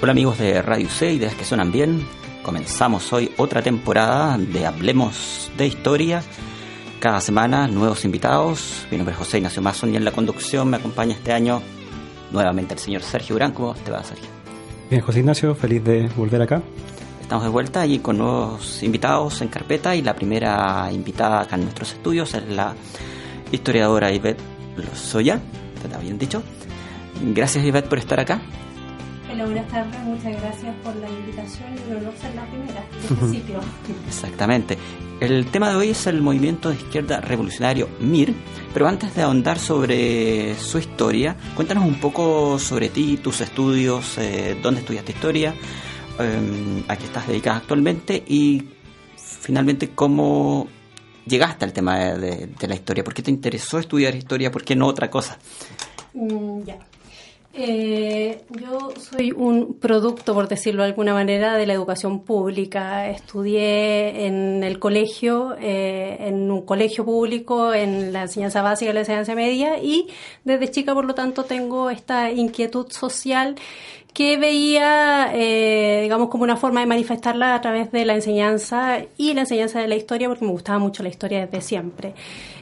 [0.00, 2.06] Hola amigos de Radio C, ideas que suenan bien.
[2.44, 6.22] Comenzamos hoy otra temporada de Hablemos de Historia.
[7.00, 8.86] Cada semana nuevos invitados.
[8.92, 11.60] Mi nombre es José Ignacio Mason y en la conducción me acompaña este año
[12.30, 13.50] nuevamente el señor Sergio Durán.
[13.50, 14.28] ¿Cómo te va, Sergio?
[14.88, 16.62] Bien, José Ignacio, feliz de volver acá.
[17.20, 21.62] Estamos de vuelta y con nuevos invitados en carpeta y la primera invitada acá en
[21.62, 22.72] nuestros estudios es la
[23.50, 24.40] historiadora Ivette
[24.76, 25.40] Lozoya.
[25.82, 26.44] ¿Está bien dicho?
[27.34, 28.40] Gracias Ivette por estar acá.
[29.38, 33.60] Hola, buenas tardes, muchas gracias por la invitación y honor ser la primera del principio.
[34.08, 34.76] Exactamente.
[35.20, 38.34] El tema de hoy es el movimiento de izquierda revolucionario MIR,
[38.74, 44.58] pero antes de ahondar sobre su historia, cuéntanos un poco sobre ti, tus estudios, eh,
[44.60, 45.54] dónde estudiaste historia,
[46.18, 48.70] eh, a qué estás dedicada actualmente y
[49.14, 50.66] finalmente cómo
[51.26, 54.64] llegaste al tema de, de, de, la historia, por qué te interesó estudiar historia, por
[54.64, 55.38] qué no otra cosa.
[56.12, 56.78] Mm, ya.
[57.60, 63.10] Eh, yo soy un producto, por decirlo de alguna manera, de la educación pública.
[63.10, 69.00] Estudié en el colegio, eh, en un colegio público, en la enseñanza básica y la
[69.00, 70.06] enseñanza media, y
[70.44, 73.56] desde chica, por lo tanto, tengo esta inquietud social
[74.12, 79.34] que veía, eh, digamos, como una forma de manifestarla a través de la enseñanza y
[79.34, 82.14] la enseñanza de la historia, porque me gustaba mucho la historia desde siempre.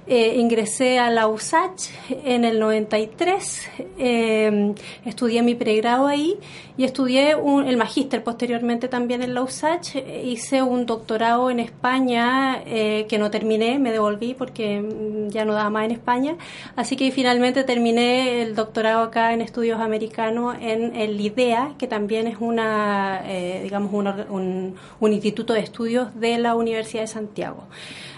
[0.06, 1.88] Eh, ingresé a la USACH
[2.25, 6.38] en el 93, eh, estudié mi pregrado ahí
[6.76, 9.97] y estudié un, el magíster posteriormente también en la USACH.
[10.25, 15.54] Hice un doctorado en España eh, que no terminé, me devolví porque mm, ya no
[15.54, 16.37] daba más en España.
[16.76, 22.26] Así que finalmente terminé el doctorado acá en estudios americanos en el IDEA, que también
[22.26, 27.64] es una, eh, digamos, un, un, un instituto de estudios de la Universidad de Santiago.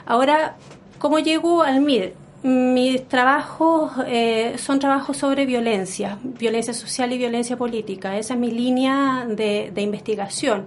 [0.07, 0.57] Ahora,
[0.99, 2.13] ¿Cómo llego al MIR?
[2.43, 8.17] Mis trabajos eh, son trabajos sobre violencia, violencia social y violencia política.
[8.17, 10.67] Esa es mi línea de, de investigación.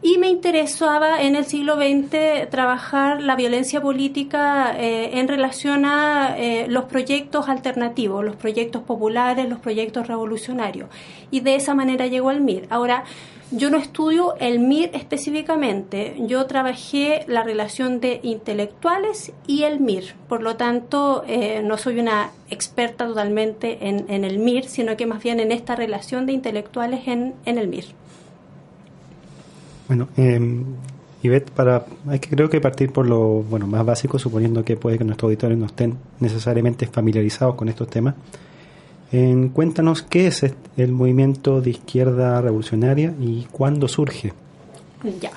[0.00, 6.36] Y me interesaba en el siglo XX trabajar la violencia política eh, en relación a
[6.38, 10.88] eh, los proyectos alternativos, los proyectos populares, los proyectos revolucionarios.
[11.32, 12.68] Y de esa manera llegó al MIR.
[12.70, 13.02] Ahora,
[13.50, 20.14] yo no estudio el MIR específicamente, yo trabajé la relación de intelectuales y el MIR,
[20.28, 25.06] por lo tanto eh, no soy una experta totalmente en, en, el MIR, sino que
[25.06, 27.86] más bien en esta relación de intelectuales en, en el MIR.
[29.88, 30.64] Bueno, eh,
[31.22, 34.98] Ivette, para, hay que creo que partir por lo bueno más básico, suponiendo que puede
[34.98, 38.14] que nuestros auditores no estén necesariamente familiarizados con estos temas.
[39.12, 40.44] Eh, cuéntanos qué es
[40.76, 44.32] el movimiento de izquierda revolucionaria y cuándo surge.
[45.20, 45.32] Ya.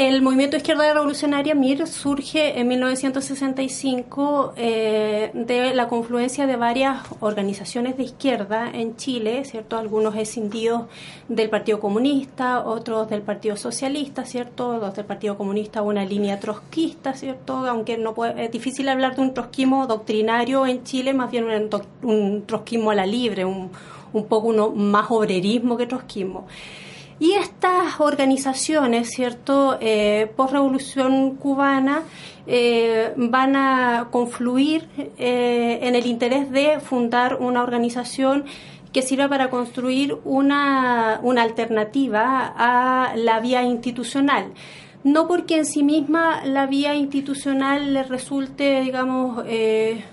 [0.00, 7.98] El movimiento izquierda revolucionaria MIR surge en 1965 eh, de la confluencia de varias organizaciones
[7.98, 9.76] de izquierda en Chile, ¿cierto?
[9.76, 10.84] Algunos escindidos
[11.28, 14.78] del Partido Comunista, otros del Partido Socialista, ¿cierto?
[14.78, 17.66] Los del Partido Comunista una línea trotskista, ¿cierto?
[17.66, 21.68] Aunque no puede, es difícil hablar de un trotskismo doctrinario en Chile, más bien un,
[22.10, 23.70] un trotskismo a la libre, un,
[24.14, 26.46] un poco uno más obrerismo que trotskismo.
[27.20, 32.02] Y estas organizaciones, ¿cierto?, eh, post-revolución cubana,
[32.46, 34.88] eh, van a confluir
[35.18, 38.46] eh, en el interés de fundar una organización
[38.92, 44.52] que sirva para construir una, una alternativa a la vía institucional
[45.04, 50.04] no porque en sí misma la vía institucional le resulte, digamos, eh,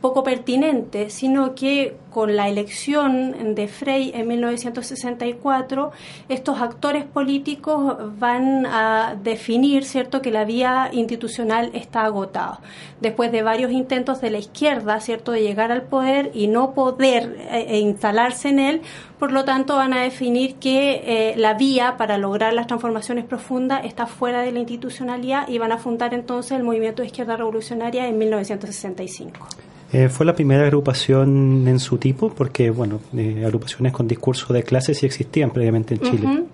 [0.00, 5.92] poco pertinente, sino que con la elección de Frey en 1964,
[6.28, 12.60] estos actores políticos van a definir, cierto, que la vía institucional está agotada.
[13.00, 17.36] Después de varios intentos de la izquierda, cierto, de llegar al poder y no poder
[17.50, 18.82] eh, instalarse en él,
[19.18, 23.84] por lo tanto van a definir que eh, la vía para lograr las transformaciones profundas
[23.84, 28.06] está fuera de la institucionalidad y van a fundar entonces el movimiento de izquierda revolucionaria
[28.06, 29.46] en 1965.
[29.92, 34.62] Eh, fue la primera agrupación en su tipo, porque, bueno, eh, agrupaciones con discurso de
[34.62, 36.26] clase sí existían previamente en Chile.
[36.26, 36.44] Uh -huh.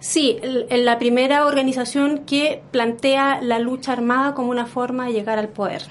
[0.00, 0.38] Sí,
[0.70, 5.82] la primera organización que plantea la lucha armada como una forma de llegar al poder.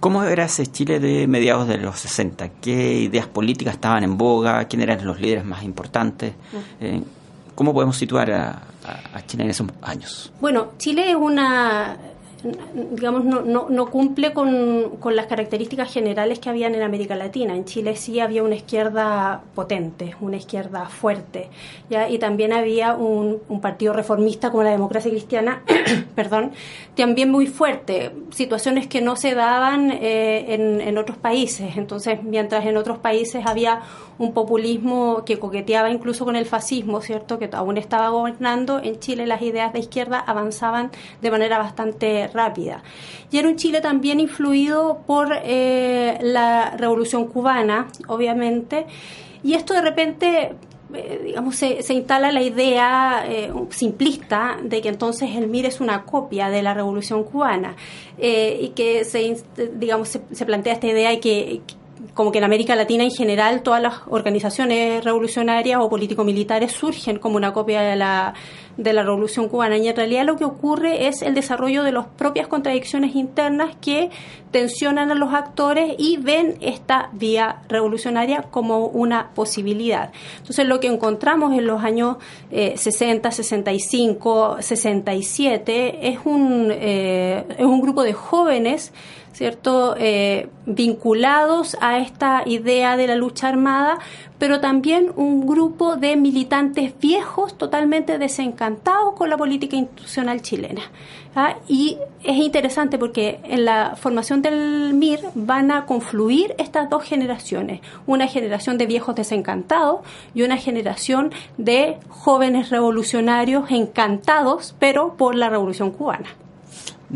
[0.00, 2.48] ¿Cómo era ese Chile de mediados de los 60?
[2.60, 4.64] ¿Qué ideas políticas estaban en boga?
[4.66, 6.34] ¿Quiénes eran los líderes más importantes?
[6.80, 7.02] Eh,
[7.54, 8.62] ¿Cómo podemos situar a,
[9.26, 10.32] Chile en esos años?
[10.40, 11.96] Bueno, Chile es una
[12.90, 17.54] digamos, no, no, no cumple con, con, las características generales que habían en América Latina.
[17.54, 21.48] En Chile sí había una izquierda potente, una izquierda fuerte,
[21.88, 22.08] ¿ya?
[22.08, 25.62] y también había un, un partido reformista como la democracia cristiana,
[26.14, 26.52] perdón,
[26.94, 31.76] también muy fuerte, situaciones que no se daban eh, en, en otros países.
[31.76, 33.80] Entonces, mientras en otros países había
[34.18, 37.38] un populismo que coqueteaba incluso con el fascismo, ¿cierto?
[37.38, 42.82] Que aún estaba gobernando, en Chile las ideas de izquierda avanzaban de manera bastante rápida.
[43.30, 48.86] Y era un Chile también influido por eh, la Revolución Cubana, obviamente,
[49.42, 50.52] y esto de repente
[50.94, 56.04] eh, digamos, se, instala la idea eh, simplista de que entonces el MIR es una
[56.04, 57.74] copia de la Revolución Cubana
[58.18, 59.36] y que se,
[59.74, 61.62] digamos, se, se, plantea esta idea de que,
[62.14, 67.36] como que en América Latina en general todas las organizaciones revolucionarias o político-militares surgen como
[67.36, 68.34] una copia de la,
[68.76, 72.06] de la revolución cubana y en realidad lo que ocurre es el desarrollo de las
[72.06, 74.10] propias contradicciones internas que
[74.50, 80.12] tensionan a los actores y ven esta vía revolucionaria como una posibilidad.
[80.38, 82.16] Entonces lo que encontramos en los años
[82.50, 88.92] 60, 65, 67 es un, eh, es un grupo de jóvenes
[89.34, 89.96] ¿cierto?
[89.98, 93.98] Eh, vinculados a esta idea de la lucha armada,
[94.38, 100.82] pero también un grupo de militantes viejos totalmente desencantados con la política institucional chilena.
[101.68, 107.80] Y es interesante porque en la formación del MIR van a confluir estas dos generaciones,
[108.06, 110.00] una generación de viejos desencantados
[110.34, 116.28] y una generación de jóvenes revolucionarios encantados, pero por la revolución cubana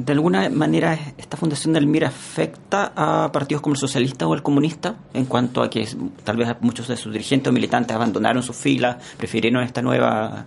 [0.04, 4.42] de alguna manera esta fundación del MIR afecta a partidos como el socialista o el
[4.42, 5.88] comunista en cuanto a que
[6.22, 10.46] tal vez muchos de sus dirigentes o militantes abandonaron sus filas, prefirieron esta nueva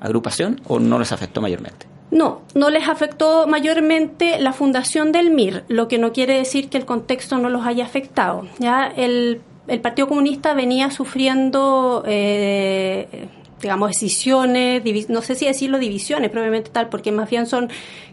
[0.00, 1.86] agrupación o no les afectó mayormente?
[2.10, 6.76] No, no les afectó mayormente la fundación del MIR, lo que no quiere decir que
[6.76, 8.48] el contexto no los haya afectado.
[8.58, 13.28] Ya el, el Partido Comunista venía sufriendo eh,
[13.60, 17.68] digamos, decisiones, no sé si decirlo divisiones, probablemente tal, porque más bien son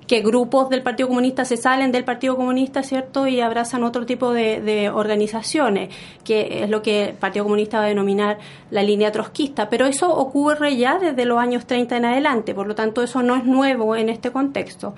[0.08, 3.28] que grupos del Partido Comunista se salen del Partido Comunista, ¿cierto?
[3.28, 5.94] Y abrazan otro tipo de, organizaciones,
[6.24, 8.38] que es lo que el Partido Comunista va a denominar
[8.72, 9.70] la línea trotskista.
[9.70, 13.36] Pero eso ocurre ya desde los años 30 en adelante, por lo tanto eso no
[13.36, 14.96] es nuevo en este contexto.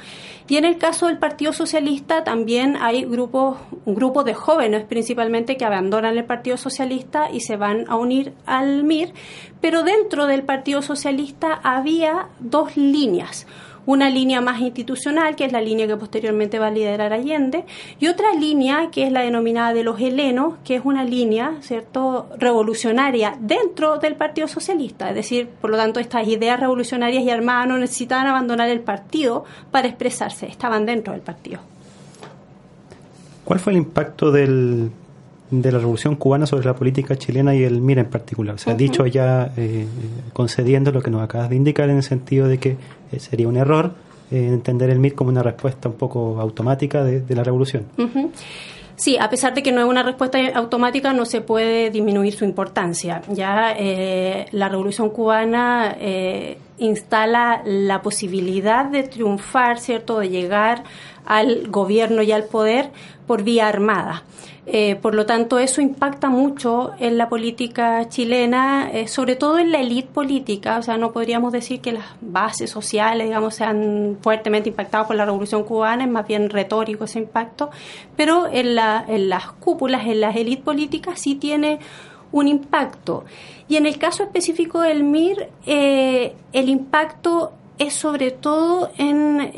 [0.47, 5.57] Y en el caso del Partido Socialista también hay grupos, un grupo de jóvenes principalmente
[5.57, 9.13] que abandonan el Partido Socialista y se van a unir al MIR,
[9.59, 13.47] pero dentro del Partido Socialista había dos líneas
[13.85, 17.65] una línea más institucional, que es la línea que posteriormente va a liderar Allende,
[17.99, 22.27] y otra línea que es la denominada de los helenos, que es una línea, ¿cierto?,
[22.37, 25.09] revolucionaria dentro del Partido Socialista.
[25.09, 29.45] Es decir, por lo tanto, estas ideas revolucionarias y armadas no necesitaban abandonar el partido
[29.71, 31.59] para expresarse, estaban dentro del partido.
[33.43, 34.91] ¿Cuál fue el impacto del,
[35.51, 38.59] de la Revolución Cubana sobre la política chilena y el MIR en particular.
[38.59, 39.85] Se ha dicho ya, eh,
[40.33, 42.77] concediendo lo que nos acabas de indicar, en el sentido de que
[43.11, 43.93] eh, sería un error
[44.31, 47.85] eh, entender el MIR como una respuesta un poco automática de, la revolución.
[48.95, 52.43] Sí, a pesar de que no es una respuesta automática, no se puede disminuir su
[52.43, 53.21] importancia.
[53.29, 53.73] Ya
[54.51, 55.95] la Revolución Cubana
[56.79, 60.83] instala la posibilidad de triunfar, ¿cierto?, de llegar
[61.25, 62.89] al gobierno y al poder
[63.25, 64.23] por vía armada.
[64.71, 69.71] Eh, por lo tanto, eso impacta mucho en la política chilena, eh, sobre todo en
[69.71, 70.77] la élite política.
[70.77, 75.25] O sea, no podríamos decir que las bases sociales, digamos, sean fuertemente impactadas por la
[75.25, 77.71] Revolución Cubana, es más bien retórico ese impacto.
[78.15, 81.79] Pero en, la, en las cúpulas, en las élites políticas, sí tiene
[82.31, 83.25] un impacto.
[83.67, 89.51] Y en el caso específico del MIR, eh, el impacto es sobre todo en,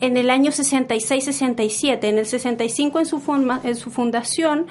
[0.00, 2.04] en el año 66-67.
[2.04, 3.22] En el 65, en su,
[3.64, 4.66] en su fundación,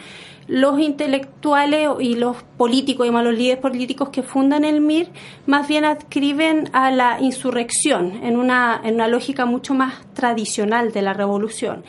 [0.48, 5.10] los intelectuales y los políticos, y los líderes políticos que fundan el MIR,
[5.46, 11.02] más bien adscriben a la insurrección en una, en una lógica mucho más tradicional de
[11.02, 11.84] la revolución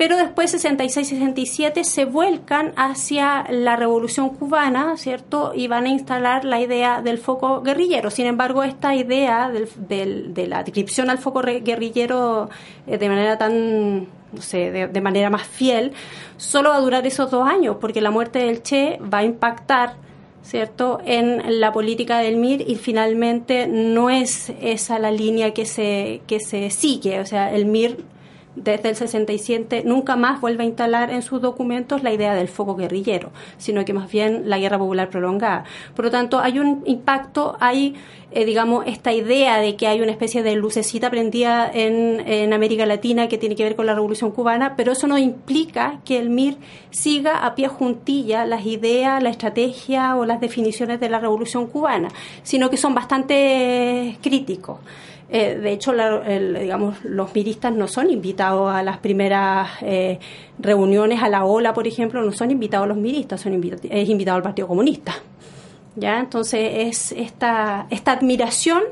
[0.00, 5.52] pero después 66-67 se vuelcan hacia la revolución cubana, ¿cierto?
[5.54, 8.08] Y van a instalar la idea del foco guerrillero.
[8.08, 12.48] Sin embargo, esta idea de la adscripción al foco guerrillero
[12.86, 15.92] eh, de manera tan no sé, de, manera más fiel,
[16.38, 19.96] solo va a durar esos dos años, porque la muerte del Che va a impactar
[20.42, 26.22] ¿cierto?, en la política del MIR y finalmente no es esa la línea que se,
[26.26, 27.20] que se sigue.
[27.20, 27.98] O sea, el MIR
[28.56, 32.74] desde el 67 nunca más vuelve a instalar en sus documentos la idea del foco
[32.76, 35.64] guerrillero, sino que más bien la guerra popular prolongada.
[35.94, 37.94] Por lo tanto, hay un impacto, hay,
[38.32, 42.86] eh, digamos, esta idea de que hay una especie de lucecita prendida en, en América
[42.86, 46.30] Latina que tiene que ver con la revolución cubana, pero eso no implica que el
[46.30, 46.56] MIR
[46.90, 52.08] siga a pie juntilla las ideas, la estrategia o las definiciones de la revolución cubana,
[52.42, 54.78] sino que son bastante críticos.
[55.32, 60.18] Eh, de hecho, digamos, los miristas no son invitados a las primeras eh,
[60.58, 64.42] reuniones a la ola, por ejemplo, no son invitados los miristas, son es invitado al
[64.42, 65.14] Partido Comunista.
[65.94, 66.18] ¿Ya?
[66.18, 68.82] Entonces es esta, esta admiración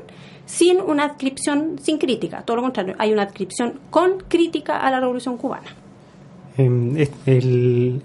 [0.45, 4.99] sin una adscripción sin crítica, todo lo contrario, hay una adscripción con crítica a la
[4.99, 5.67] revolución cubana.
[6.57, 6.95] Em,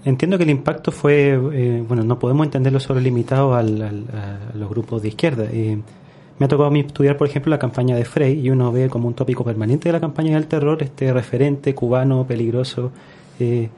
[0.05, 5.01] entiendo que el impacto fue, eh, bueno, no podemos entenderlo solo limitado a los grupos
[5.01, 5.45] de izquierda.
[6.37, 8.89] Me ha tocado a mí estudiar, por ejemplo, la campaña de Frey y uno ve
[8.89, 12.91] como un tópico permanente de la campaña del terror este referente cubano, peligroso,
[13.39, 13.69] eh,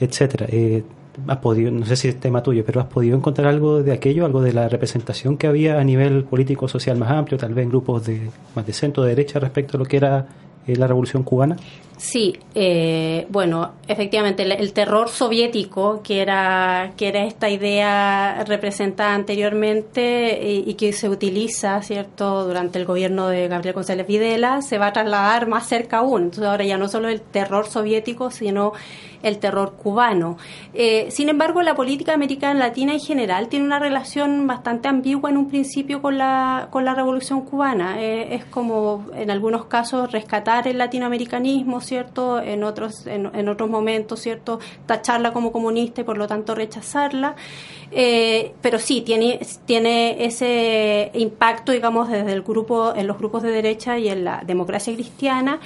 [0.00, 0.46] etcétera.
[0.48, 0.82] Eh,
[1.28, 4.24] has podido, no sé si es tema tuyo, pero has podido encontrar algo de aquello,
[4.24, 7.70] algo de la representación que había a nivel político social más amplio, tal vez en
[7.70, 10.26] grupos de más de centro, de derecha respecto a lo que era
[10.76, 11.56] la revolución cubana?
[12.00, 20.40] Sí, eh, bueno, efectivamente el, terror soviético, que era, que era esta idea representada anteriormente
[20.42, 24.92] y, que se utiliza, ¿cierto?, durante el gobierno de Gabriel González Videla, se va a
[24.94, 26.22] trasladar más cerca aún.
[26.22, 28.72] Entonces ahora ya no solo el terror soviético, sino
[29.22, 30.36] el terror cubano.
[30.74, 35.36] Eh, sin embargo, la política americana latina en general tiene una relación bastante ambigua en
[35.36, 38.00] un principio con la, con la revolución cubana.
[38.00, 42.40] es como, en algunos casos, rescatar el latinoamericanismo, ¿cierto?
[42.40, 44.60] En otros, en, otros momentos, ¿cierto?
[44.86, 47.34] Tacharla como comunista y por lo tanto rechazarla.
[47.92, 53.50] Eh, pero sí, tiene, tiene ese impacto, digamos, desde el grupo, en los grupos de
[53.50, 55.60] derecha y en la democracia cristiana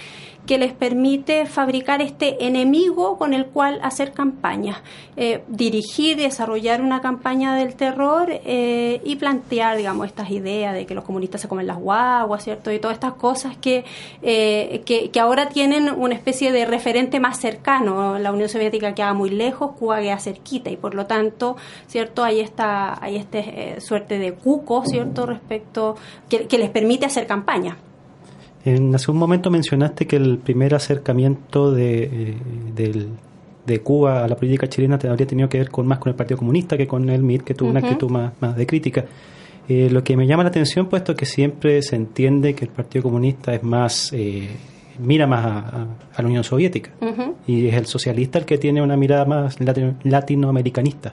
[0.46, 4.82] que les permite fabricar este enemigo con el cual hacer campaña,
[5.16, 10.94] eh, dirigir, desarrollar una campaña del terror eh, y plantear, digamos, estas ideas de que
[10.94, 12.70] los comunistas se comen las guaguas, ¿cierto?
[12.70, 13.84] Y todas estas cosas que,
[14.22, 18.18] eh, que, ahora tienen una especie de referente más cercano.
[18.18, 22.22] La Unión Soviética queda muy lejos, Cuba queda cerquita y por lo tanto, ¿cierto?
[22.22, 25.24] Hay esta, hay este suerte de cuco, ¿cierto?
[25.24, 25.96] Respecto,
[26.28, 27.78] que, que les permite hacer campaña.
[28.64, 32.34] En hace un momento mencionaste que el primer acercamiento de,
[32.76, 33.06] eh,
[33.66, 36.38] de Cuba a la política chilena habría tenido que ver con más con el Partido
[36.38, 39.04] Comunista que con el MIR, que tuvo una actitud más, más de crítica.
[39.68, 43.02] Eh, lo que me llama la atención, puesto que siempre se entiende que el Partido
[43.02, 44.48] Comunista es más, eh,
[44.98, 45.86] mira más a,
[46.18, 46.90] la Unión Soviética,
[47.46, 49.56] y es el socialista el que tiene una mirada más
[50.04, 51.12] latinoamericanista.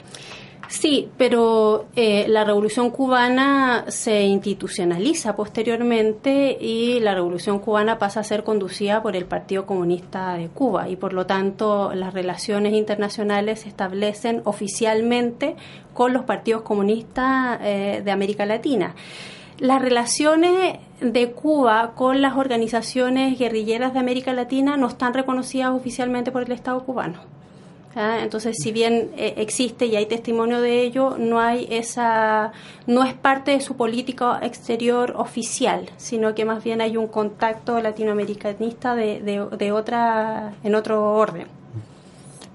[0.71, 8.23] Sí, pero eh, la revolución cubana se institucionaliza posteriormente y la revolución cubana pasa a
[8.23, 13.59] ser conducida por el Partido Comunista de Cuba y por lo tanto las relaciones internacionales
[13.59, 15.57] se establecen oficialmente
[15.93, 18.95] con los partidos comunistas eh, de América Latina.
[19.59, 26.31] Las relaciones de Cuba con las organizaciones guerrilleras de América Latina no están reconocidas oficialmente
[26.31, 27.40] por el Estado cubano.
[27.95, 28.19] ¿Ah?
[28.21, 32.51] Entonces, si bien eh, existe y hay testimonio de ello, no hay esa,
[32.87, 37.79] no es parte de su política exterior oficial, sino que más bien hay un contacto
[37.79, 41.47] latinoamericanista de, de, otra, en otro orden.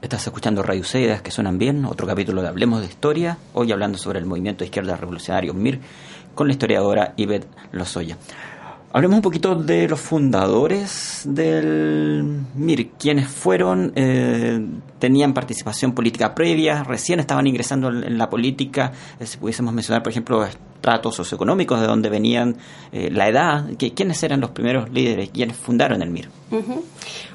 [0.02, 3.98] Estás escuchando Radio Cedas que suenan bien, otro capítulo de Hablemos de Historia, hoy hablando
[3.98, 5.80] sobre el movimiento de izquierda revolucionario MIR
[6.34, 8.18] con la historiadora Ivette Lozoya.
[8.96, 14.58] Hablemos un poquito de los fundadores del MIR, quienes fueron, eh,
[14.98, 20.12] tenían participación política previa, recién estaban ingresando en, la política, eh, si pudiésemos mencionar, por
[20.12, 20.46] ejemplo,
[20.76, 22.56] estratos socioeconómicos, de dónde venían,
[22.92, 26.28] eh, la edad, que, quiénes eran los primeros líderes, quienes fundaron el MIR.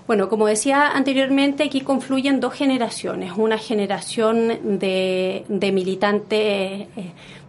[0.08, 6.88] Bueno, como decía anteriormente, aquí confluyen dos generaciones, una generación de, de militantes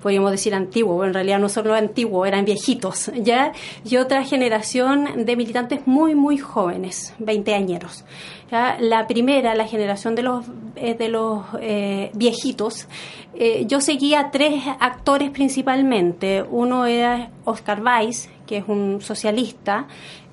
[0.02, 3.52] podríamos decir antiguo, en realidad no solo antiguo, eran viejitos, ¿ya?
[3.88, 8.04] Y otra generación de militantes muy, muy jóvenes, veinteañeros.
[8.52, 10.44] La primera, la generación de los,
[10.76, 12.86] eh, de los eh, viejitos,
[13.34, 16.42] eh, yo seguía tres actores principalmente.
[16.42, 19.86] Uno era Oscar Weiss, que es un socialista,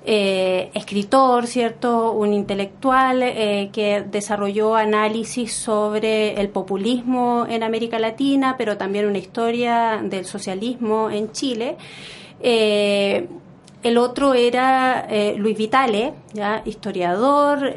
[0.04, 2.12] escritor, ¿cierto?
[2.12, 3.20] Un intelectual
[3.70, 11.10] que desarrolló análisis sobre el populismo en América Latina, pero también una historia del socialismo
[11.10, 11.76] en Chile.
[13.82, 15.06] El otro era
[15.36, 16.62] Luis Vitale, ¿ya?
[16.64, 17.74] historiador,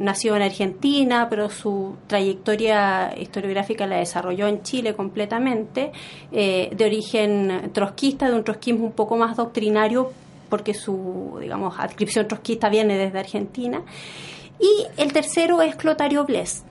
[0.00, 5.92] nació en Argentina, pero su trayectoria historiográfica la desarrolló en Chile completamente,
[6.30, 10.12] de origen trotskista, de un trotskismo un poco más doctrinario,
[10.48, 13.82] porque su, digamos, adscripción trotskista viene desde Argentina.
[14.60, 16.64] Y el tercero es Clotario Bles,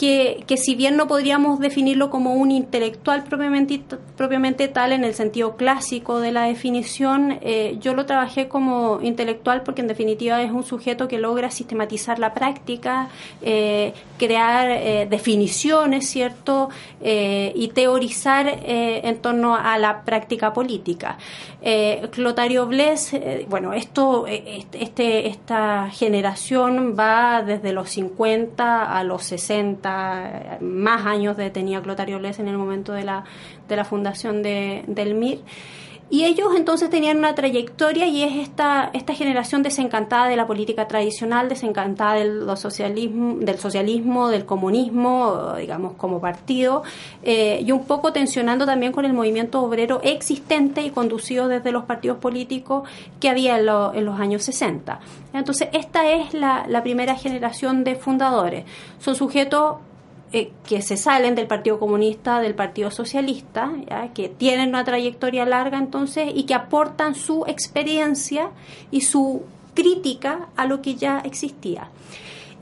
[0.00, 3.82] que, si bien no podríamos definirlo como un intelectual propiamente,
[4.16, 9.62] propiamente tal en el sentido clásico de la definición, eh, yo lo trabajé como intelectual
[9.62, 13.10] porque en definitiva es un sujeto que logra sistematizar la práctica,
[13.42, 16.70] eh, crear eh, definiciones, ¿cierto?
[17.02, 21.16] Y teorizar en torno a la práctica política.
[22.10, 23.16] Clotario Bles,
[23.48, 29.89] bueno, esto, este, esta generación va desde los 50 a los 60
[30.60, 33.24] más años de tenía Clotario Les en el momento de la,
[33.68, 35.40] de la fundación de, del MIR.
[36.12, 40.88] Y ellos entonces tenían una trayectoria y es esta, esta generación desencantada de la política
[40.88, 46.82] tradicional, desencantada del, socialismo, del socialismo, del comunismo, digamos, como partido,
[47.22, 51.84] eh, y un poco tensionando también con el movimiento obrero existente y conducido desde los
[51.84, 52.88] partidos políticos
[53.20, 54.98] que había en, en los años 60.
[55.32, 58.64] Entonces, esta es la primera generación de fundadores.
[58.98, 59.76] Son sujetos
[60.32, 63.72] eh, que se salen del Partido Comunista, del Partido Socialista,
[64.14, 68.50] que tienen una trayectoria larga entonces y que aportan su experiencia
[68.90, 69.42] y su
[69.74, 71.88] crítica a lo que ya existía.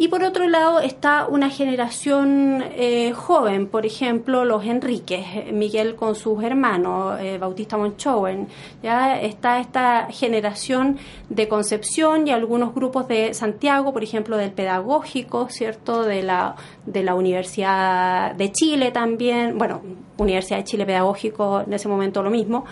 [0.00, 6.14] Y por otro lado está una generación eh, joven, por ejemplo, los Enríquez, Miguel con
[6.14, 8.46] sus hermanos, eh, Bautista Monchowen.
[8.80, 15.48] Ya está esta generación de Concepción y algunos grupos de Santiago, por ejemplo, del pedagógico,
[15.48, 16.04] ¿cierto?
[16.04, 16.54] De la,
[16.86, 19.82] de la Universidad de Chile también, bueno,
[20.16, 22.66] Universidad de Chile Pedagógico en ese momento lo mismo.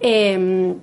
[0.00, 0.74] Em,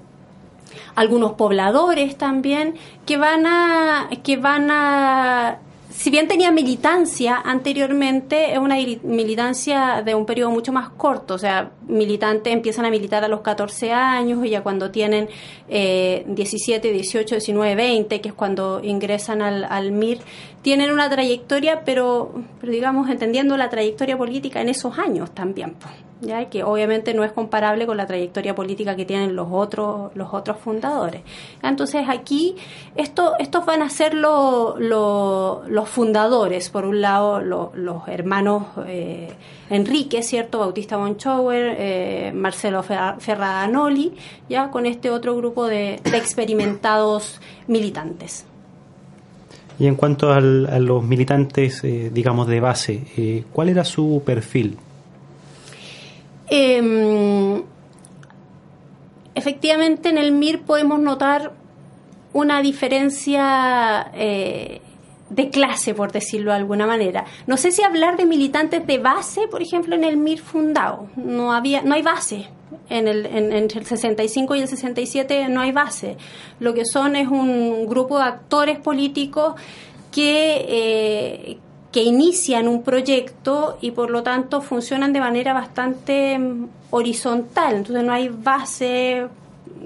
[0.95, 2.75] algunos pobladores también
[3.05, 5.59] que van a que van a
[5.99, 11.37] si bien tenía militancia anteriormente, es una militancia de un periodo mucho más corto, o
[11.37, 15.27] sea, militantes empiezan a militar a los 14 años y ya cuando tienen
[15.67, 20.19] eh, 17, 18, 19, 20, que es cuando ingresan al, al MIR,
[20.61, 25.73] tienen una trayectoria, pero, pero digamos, entendiendo la trayectoria política en esos años también.
[25.73, 30.15] Pues ya que obviamente no es comparable con la trayectoria política que tienen los otros
[30.15, 31.21] los otros fundadores.
[31.63, 32.55] Entonces aquí
[32.95, 34.79] esto, estos van a ser los
[35.89, 36.69] fundadores.
[36.69, 39.33] Por un lado los hermanos eh,
[39.69, 44.13] Enrique cierto Bautista Bonchower eh, Marcelo Ferradanoli
[44.49, 48.45] ya con este otro grupo de, experimentados militantes.
[49.79, 54.77] Y en cuanto a los militantes, eh, digamos, de base, ¿cuál era su perfil?
[56.49, 57.63] Eh,
[59.35, 61.53] efectivamente, en el MIR podemos notar
[62.33, 64.81] una diferencia eh,
[65.29, 67.25] de clase, por decirlo de alguna manera.
[67.47, 71.07] No sé si hablar de militantes de base, por ejemplo, en el MIR fundado.
[71.15, 72.47] No, había, no hay base.
[72.89, 76.17] En el, en, entre el 65 y el 67 no hay base.
[76.59, 79.55] Lo que son es un grupo de actores políticos
[80.11, 81.59] que, eh,
[81.91, 87.77] que inician un proyecto y por lo tanto funcionan de manera bastante mm, horizontal.
[87.77, 89.27] Entonces no hay base,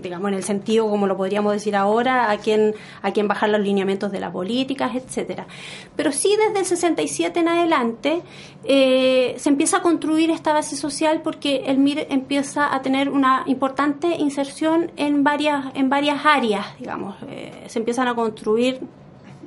[0.02, 3.62] digamos, en el sentido como lo podríamos decir ahora, a quien, a quien bajar los
[3.62, 5.48] lineamientos de las políticas, etcétera.
[5.96, 8.22] Pero sí desde el 67 en adelante
[8.66, 13.44] eh, se empieza a construir esta base social porque el MIR empieza a tener una
[13.46, 17.16] importante inserción en varias, en varias áreas, digamos.
[17.30, 18.82] Eh, se empiezan a construir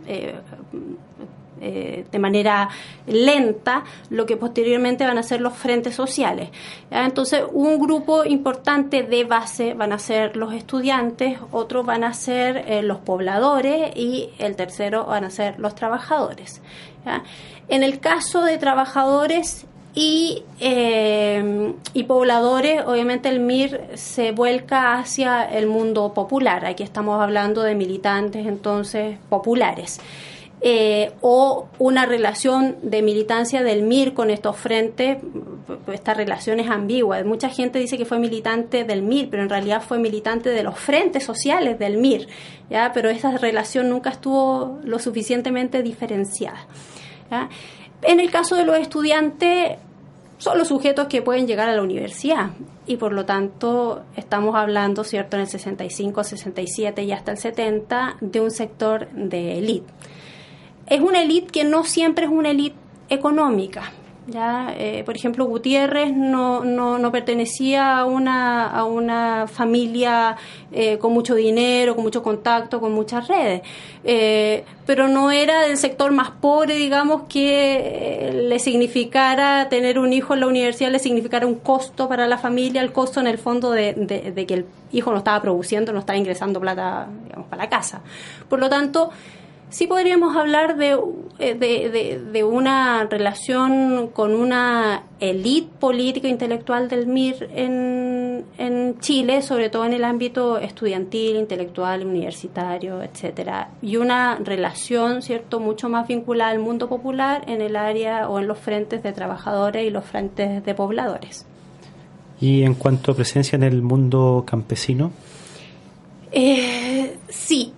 [0.07, 0.37] eh,
[1.61, 2.69] eh, de manera
[3.07, 6.51] lenta lo que posteriormente van a ser los frentes sociales.
[6.91, 12.65] Entonces, un grupo importante de base van a ser los estudiantes, otros van a ser
[12.69, 16.61] eh, los pobladores y el tercero van a ser los trabajadores.
[17.69, 25.45] En el caso de trabajadores y, eh, y pobladores, obviamente el MIR se vuelca hacia
[25.45, 26.67] el mundo popular.
[26.67, 29.99] Aquí estamos hablando de militantes entonces populares.
[30.63, 35.19] Eh, o una relación de militancia del MIR con estos frentes,
[35.93, 37.23] esta relación es ambigua.
[37.25, 40.79] Mucha gente dice que fue militante del MIR, pero en realidad fue militante de los
[40.79, 42.27] frentes sociales del MIR,
[42.71, 42.91] ¿ya?
[42.95, 46.67] pero esa relación nunca estuvo lo suficientemente diferenciada.
[48.03, 49.77] En el caso de los estudiantes,
[50.39, 52.51] son los sujetos que pueden llegar a la universidad
[52.87, 58.17] y por lo tanto estamos hablando, ¿cierto?, en el 65, 67 y hasta el 70
[58.21, 59.93] de un sector de élite
[60.87, 62.77] es una élite que no siempre es una élite
[63.09, 63.93] económica.
[64.27, 64.75] ¿ya?
[64.77, 70.37] Eh, por ejemplo, Gutiérrez no, no, no, pertenecía a una, a una familia
[70.73, 73.63] eh, con mucho dinero, con mucho contacto, con muchas redes,
[74.05, 80.35] eh, pero no era del sector más pobre, digamos, que le significara tener un hijo
[80.35, 83.71] en la universidad, le significara un costo para la familia, el costo en el fondo
[83.71, 87.65] de, de, de que el hijo no estaba produciendo, no estaba ingresando plata, digamos, para
[87.65, 88.01] la casa.
[88.49, 89.11] Por lo tanto,
[89.69, 90.97] Sí podríamos hablar de,
[91.41, 99.43] eh, de, de, una relación con una élite política intelectual del MIR en, en, Chile,
[99.43, 106.07] sobre todo en el ámbito estudiantil, intelectual, universitario, etcétera, y una relación, cierto, mucho más
[106.07, 110.05] vinculada al mundo popular en el área o en los frentes de trabajadores y los
[110.05, 111.45] frentes de pobladores.
[112.41, 115.11] Y en cuanto a presencia en el mundo campesino.
[116.31, 117.73] Eh, sí,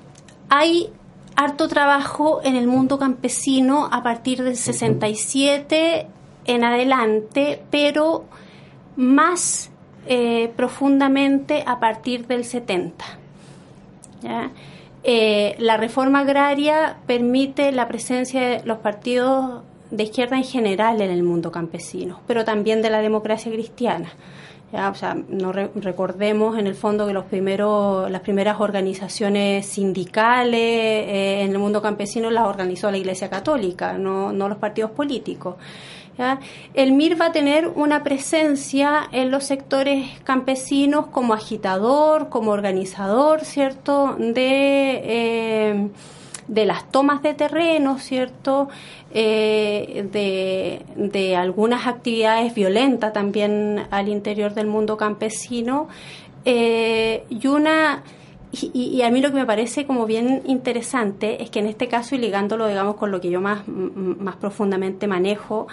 [0.49, 0.91] hay
[1.39, 6.09] harto trabajo en el mundo campesino a partir del 67
[6.47, 8.25] en adelante, pero
[8.97, 9.71] más
[10.09, 13.05] eh, profundamente a partir del 70.
[15.05, 21.13] Eh, la reforma agraria permite la presencia de los partidos de izquierda en general en
[21.13, 24.11] el mundo campesino, pero también de la democracia cristiana.
[24.73, 30.61] Ya, o sea, no recordemos en el fondo que los primeros, las primeras organizaciones sindicales
[30.61, 35.55] eh, en el mundo campesino las organizó la Iglesia Católica, no, no los partidos políticos.
[36.75, 43.45] El MIR va a tener una presencia en los sectores campesinos como agitador, como organizador,
[43.45, 44.17] ¿cierto?
[44.19, 45.01] De.
[45.05, 45.89] Eh,
[46.49, 48.69] de las tomas de terreno, ¿cierto?
[49.13, 50.09] Eh,
[50.97, 55.89] de, algunas actividades violentas también al interior del mundo campesino
[56.45, 58.03] eh, y una
[58.51, 62.15] y, a mí lo que me parece como bien interesante es que en este caso
[62.15, 65.69] y ligándolo digamos con lo que yo más, más profundamente manejo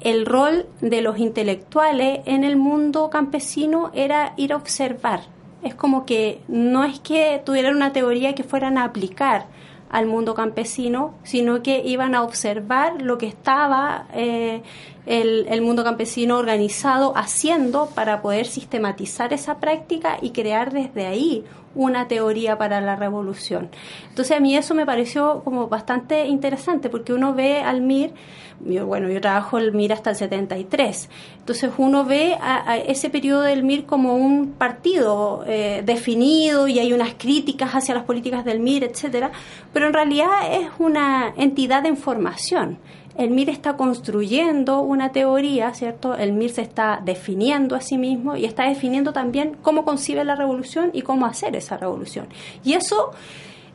[0.00, 5.22] el rol de los intelectuales en el mundo campesino era ir a observar
[5.64, 9.46] es como que no es que tuvieran una teoría que fueran a aplicar
[9.94, 14.60] al mundo campesino, sino que iban a observar lo que estaba eh,
[15.06, 22.06] el, mundo campesino organizado haciendo para poder sistematizar esa práctica y crear desde ahí una
[22.06, 23.68] teoría para la revolución.
[24.08, 28.12] Entonces a mí eso me pareció como bastante interesante porque uno ve al MIR,
[28.60, 33.64] bueno, yo trabajo el MIR hasta el 73, entonces uno ve a, ese periodo del
[33.64, 38.84] MIR como un partido eh, definido y hay unas críticas hacia las políticas del MIR,
[38.84, 39.32] etcétera,
[39.72, 42.78] pero en realidad es una entidad de información
[43.16, 46.14] el MIR está construyendo una teoría, ¿cierto?
[46.14, 50.34] El MIR se está definiendo a sí mismo y está definiendo también cómo concibe la
[50.34, 52.26] revolución y cómo hacer esa revolución.
[52.64, 53.12] Y eso,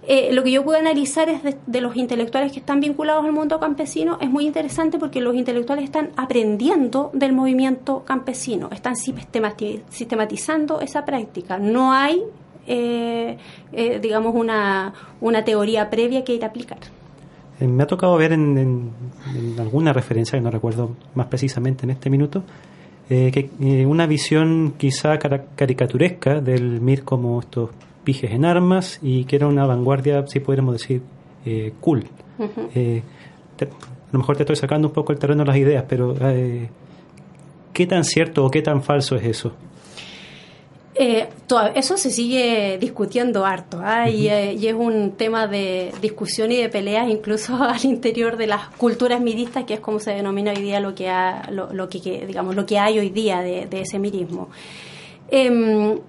[0.08, 3.60] eh, lo que yo puedo analizar es de, los intelectuales que están vinculados al mundo
[3.60, 11.06] campesino, es muy interesante porque los intelectuales están aprendiendo del movimiento campesino, están sistematizando esa
[11.06, 11.60] práctica.
[11.60, 12.23] No hay,
[12.67, 13.38] eh,
[13.71, 16.98] eh, digamos, una, una teoría previa que ir a aplicar.
[17.60, 18.91] Eh, me ha tocado ver en,
[19.58, 22.43] alguna referencia, que no recuerdo más precisamente en este minuto,
[23.10, 27.72] eh, que eh, una visión quizá caricaturesca del MIR como estos
[28.04, 31.02] pijes en armas y que era una vanguardia, si podríamos decir,
[31.80, 32.06] cool.
[32.39, 36.15] a lo mejor te estoy sacando un poco el terreno de las ideas, pero
[37.74, 39.54] ¿qué tan cierto o qué tan falso es eso?
[41.01, 41.29] Eh,
[41.75, 44.09] eso se sigue discutiendo harto ¿ah?
[44.09, 48.67] eh, y, es un tema de discusión y de peleas incluso al interior de las
[48.75, 51.09] culturas miristas que es como se denomina hoy día lo que,
[51.51, 54.49] lo, que, digamos lo que hay hoy día de, ese mirismo
[55.29, 55.99] em,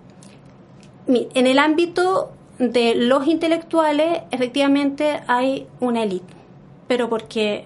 [1.06, 6.34] en el ámbito de los intelectuales efectivamente hay una élite
[6.88, 7.64] pero porque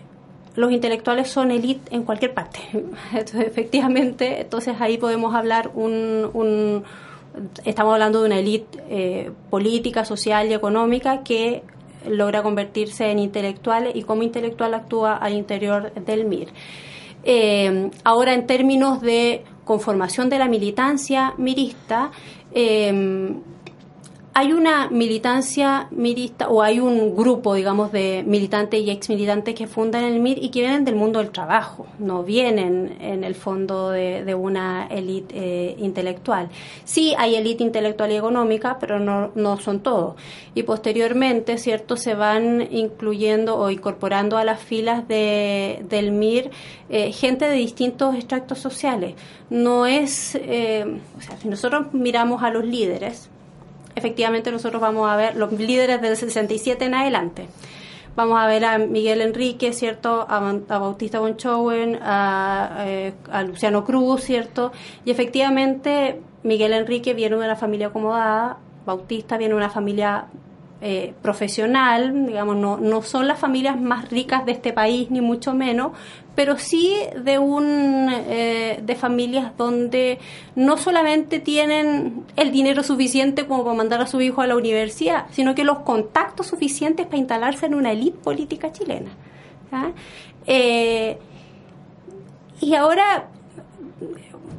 [0.56, 2.60] los intelectuales son élite en cualquier parte.
[3.12, 6.84] efectivamente, entonces ahí podemos hablar un,
[7.64, 11.62] estamos hablando de una élite eh, política, social y económica que
[12.08, 16.48] logra convertirse en intelectuales y como intelectual actúa al interior del MIR.
[17.24, 22.10] Eh, ahora, en términos de conformación de la militancia mirista,
[22.52, 23.32] eh,
[24.36, 29.68] hay una militancia mirista o hay un grupo, digamos, de militantes y ex militantes que
[29.68, 33.90] fundan el MIR y que vienen del mundo del trabajo, no vienen en el fondo
[33.90, 36.48] de, una élite eh, intelectual.
[36.82, 40.16] Sí hay élite intelectual y económica, pero no, no son todos.
[40.56, 46.50] Y posteriormente, ¿cierto?, se van incluyendo o incorporando a las filas de, del MIR
[46.88, 49.14] eh, gente de distintos extractos sociales.
[49.48, 50.84] No es, eh,
[51.16, 53.30] o sea, si nosotros miramos a los líderes,
[53.94, 57.48] efectivamente nosotros vamos a ver los líderes del 67 en adelante.
[58.16, 60.24] Vamos a ver a Miguel Enrique, ¿cierto?
[60.28, 60.38] A,
[60.78, 64.70] Bautista Bonchowen, a, eh, a, Luciano Cruz, ¿cierto?
[65.04, 70.26] Y efectivamente Miguel Enrique viene de una familia acomodada, Bautista viene de una familia
[70.86, 75.54] eh, profesional, digamos, no, no son las familias más ricas de este país, ni mucho
[75.54, 75.92] menos,
[76.34, 76.94] pero sí
[77.24, 80.18] de un eh, de familias donde
[80.56, 85.24] no solamente tienen el dinero suficiente como para mandar a su hijo a la universidad,
[85.30, 89.10] sino que los contactos suficientes para instalarse en una élite política chilena.
[90.46, 91.16] Eh,
[92.60, 93.28] y ahora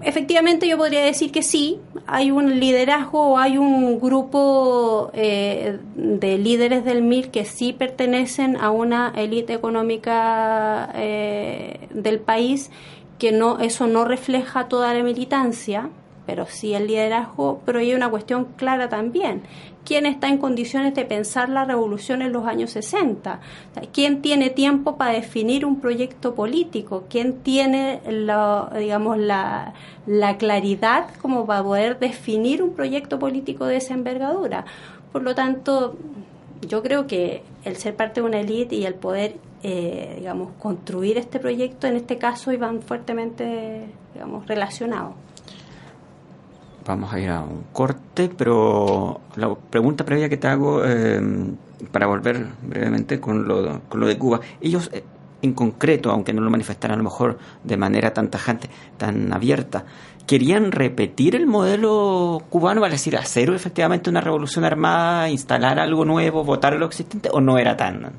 [0.01, 6.37] efectivamente yo podría decir que sí, hay un liderazgo o hay un grupo eh, de
[6.37, 12.71] líderes del MIR que sí pertenecen a una élite económica eh, del país,
[13.19, 15.89] que no eso no refleja toda la militancia,
[16.25, 19.43] pero sí el liderazgo, pero hay una cuestión clara también.
[19.85, 23.39] ¿Quién está en condiciones de pensar la revolución en los años 60?
[23.93, 27.03] ¿Quién tiene tiempo para definir un proyecto político?
[27.07, 29.73] ¿Quién tiene la, digamos, la,
[30.07, 34.65] la claridad como para poder definir un proyecto político de esa envergadura?
[35.11, 35.95] Por lo tanto,
[36.67, 41.17] yo creo que el ser parte de una élite y el poder, eh, digamos, construir
[41.17, 45.13] este proyecto, en este caso, iban fuertemente, digamos, relacionados.
[46.85, 51.19] Vamos a ir a un corte, pero la pregunta previa que te hago, eh,
[51.91, 55.03] para volver brevemente con lo, con lo de Cuba, ellos eh,
[55.41, 59.85] en concreto, aunque no lo manifestaran a lo mejor de manera tan tajante, tan abierta,
[60.27, 66.43] querían repetir el modelo cubano, vale decir, hacer efectivamente una revolución armada, instalar algo nuevo,
[66.43, 68.13] votar lo existente, o no era tan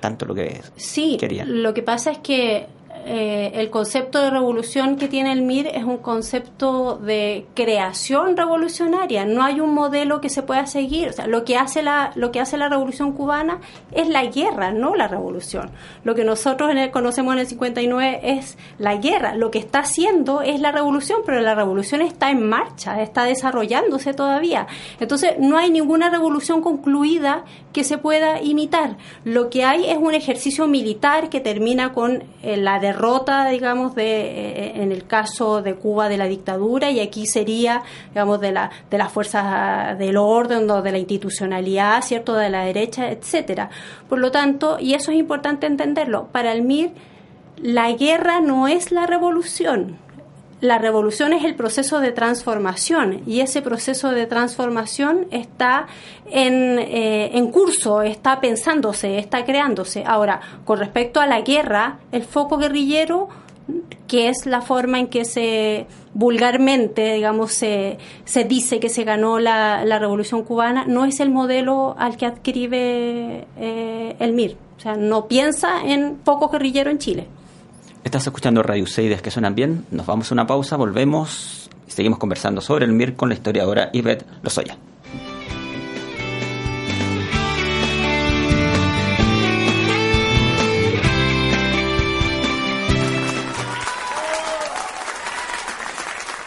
[0.00, 1.62] tanto lo que sí, querían.
[1.62, 2.66] Lo que pasa es que
[3.06, 9.24] eh, el concepto de revolución que tiene el MIR es un concepto de creación revolucionaria.
[9.24, 11.14] No hay un modelo que se pueda seguir.
[11.26, 13.60] Lo que hace la, lo que hace la revolución cubana
[13.92, 15.70] es la guerra, no la revolución.
[16.04, 19.34] Lo que nosotros conocemos en el 59 es la guerra.
[19.34, 24.14] Lo que está haciendo es la revolución, pero la revolución está en marcha, está desarrollándose
[24.14, 24.66] todavía.
[25.00, 28.96] Entonces, no hay ninguna revolución concluida que se pueda imitar.
[29.24, 34.04] Lo que hay es un ejercicio militar que termina con eh, la derrota digamos, de,
[34.04, 38.70] eh, en el caso de Cuba de la dictadura y aquí sería, digamos, de, la,
[38.90, 43.70] de las fuerzas del orden o de la institucionalidad, ¿cierto?, de la derecha, etcétera.
[44.08, 46.92] Por lo tanto, y eso es importante entenderlo, para el MIR
[47.62, 49.98] la guerra no es la revolución,
[50.60, 55.86] la revolución es el proceso de transformación y ese proceso de transformación está
[56.30, 60.02] en, eh, en, curso, está pensándose, está creándose.
[60.04, 63.28] Ahora, con respecto a la guerra, el foco guerrillero,
[64.08, 69.38] que es la forma en que se vulgarmente, digamos, se, se dice que se ganó
[69.38, 74.56] la, la, revolución cubana, no es el modelo al que adquiere eh, el MIR.
[74.76, 77.28] O sea, no piensa en foco guerrillero en Chile.
[78.04, 79.84] Estás escuchando Radio Seides que suenan bien.
[79.90, 83.90] Nos vamos a una pausa, volvemos y seguimos conversando sobre el MIR con la historiadora
[83.92, 84.76] Yvette Lozoya.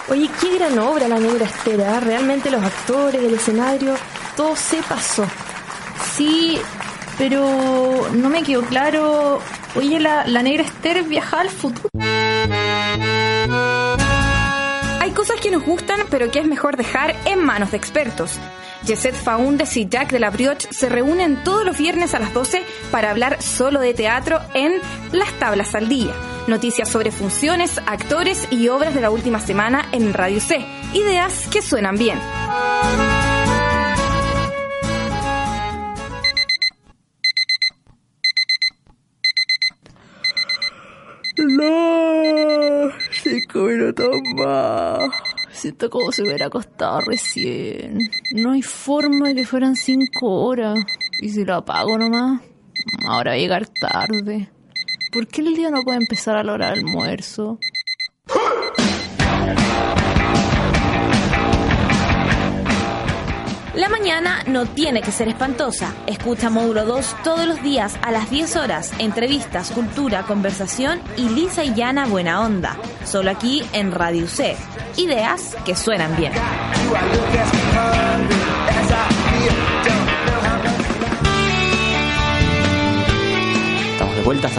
[0.10, 1.98] Oye, qué gran obra la negra estera.
[1.98, 2.00] ¿eh?
[2.02, 3.94] Realmente los actores, el escenario,
[4.36, 5.26] todo se pasó.
[6.16, 6.60] Sí,
[7.18, 9.40] pero no me quedó claro
[9.76, 11.90] Oye, la, negra Esther viaja al futuro.
[15.00, 18.38] Hay cosas que nos gustan, pero que es mejor dejar en manos de expertos.
[18.86, 22.64] Jesset Faundes y Jack de la Brioche se reúnen todos los viernes a las 12
[22.92, 24.74] para hablar solo de teatro en
[25.12, 26.14] Las Tablas al Día.
[26.48, 30.66] Noticias sobre funciones, actores y obras de la última semana en Radio C.
[30.94, 32.20] Ideas que suenan bien.
[43.60, 45.10] Minutos más.
[45.52, 48.10] Siento como si hubiera acostado recién.
[48.34, 50.80] No hay forma de que fueran cinco horas.
[51.22, 52.42] ¿Y si lo apago nomás?
[53.08, 54.50] Ahora va a llegar tarde.
[55.12, 57.60] ¿Por qué el día no puede empezar a la hora del almuerzo?
[63.74, 65.94] La mañana no tiene que ser espantosa.
[66.06, 68.92] Escucha Módulo 2 todos los días a las 10 horas.
[69.00, 72.76] Entrevistas, cultura, conversación y lisa y llana buena onda.
[73.06, 74.58] Solo aquí en Radio C.
[74.98, 76.34] Ideas que suenan bien.
[83.94, 84.50] Estamos de vuelta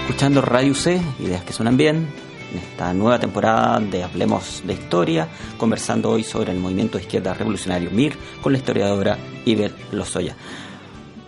[0.00, 2.23] escuchando Radio C, ideas que suenan bien
[2.54, 7.34] en esta nueva temporada de Hablemos de Historia, conversando hoy sobre el movimiento de izquierda
[7.34, 10.36] revolucionario MIR con la historiadora Iber Lozoya.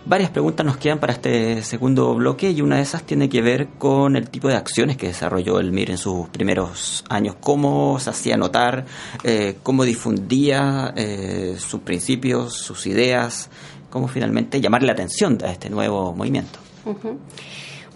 [0.05, 3.67] Varias preguntas nos quedan para este segundo bloque y una de esas tiene que ver
[3.77, 8.09] con el tipo de acciones que desarrolló el MIR en sus primeros años, cómo se
[8.11, 8.85] hacía notar,
[9.25, 13.49] eh, cómo difundía eh, sus principios, sus ideas,
[13.89, 16.59] cómo finalmente llamar la atención de este nuevo movimiento.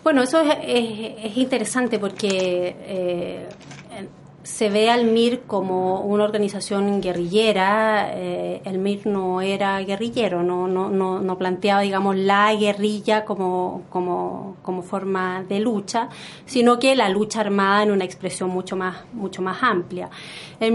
[0.04, 3.48] Bueno, eso es, interesante porque eh,
[4.44, 8.12] se ve al MIR como una organización guerrillera.
[8.14, 13.84] Eh, el MIR no era guerrillero, no, no, no, no, planteaba, digamos, la guerrilla como,
[13.90, 16.10] como, como forma de lucha,
[16.46, 20.10] sino que la lucha armada en una expresión mucho más, mucho más amplia.
[20.60, 20.74] El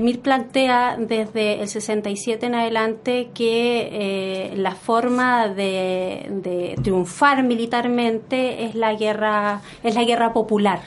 [0.00, 8.64] MIR, plantea desde el 67 en adelante que eh, la forma de, de triunfar militarmente
[8.64, 10.80] es la guerra, es la guerra popular.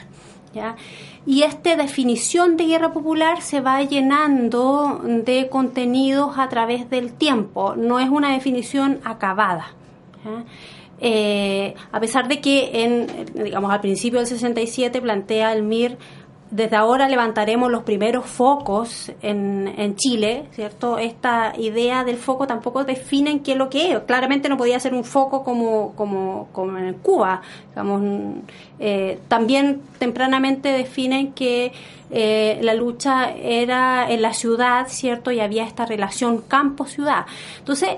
[0.52, 0.76] ¿ya?
[1.24, 7.74] Y esta definición de guerra popular se va llenando de contenidos a través del tiempo,
[7.76, 9.74] no es una definición acabada.
[11.00, 15.98] Eh, a pesar de que en, digamos, al principio del 67 plantea el MIR
[16.52, 20.98] desde ahora levantaremos los primeros focos en, en, Chile, ¿cierto?
[20.98, 23.98] Esta idea del foco tampoco definen qué es lo que es.
[24.00, 27.40] Claramente no podía ser un foco como, como, como en Cuba.
[27.70, 28.02] Digamos,
[28.78, 31.72] eh, también tempranamente definen que
[32.10, 35.32] eh, la lucha era en la ciudad, ¿cierto?
[35.32, 37.24] Y había esta relación campo-ciudad.
[37.60, 37.96] Entonces,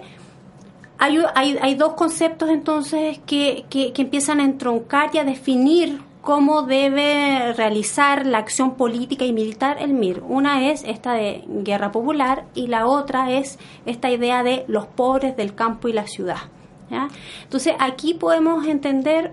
[0.99, 5.99] hay, hay, hay, dos conceptos entonces que, que, que empiezan a entroncar y a definir
[6.25, 10.23] cómo debe realizar la acción política y militar el MIR.
[10.27, 15.37] Una es esta de guerra popular y la otra es esta idea de los pobres
[15.37, 16.39] del campo y la ciudad.
[17.43, 19.33] Entonces aquí podemos entender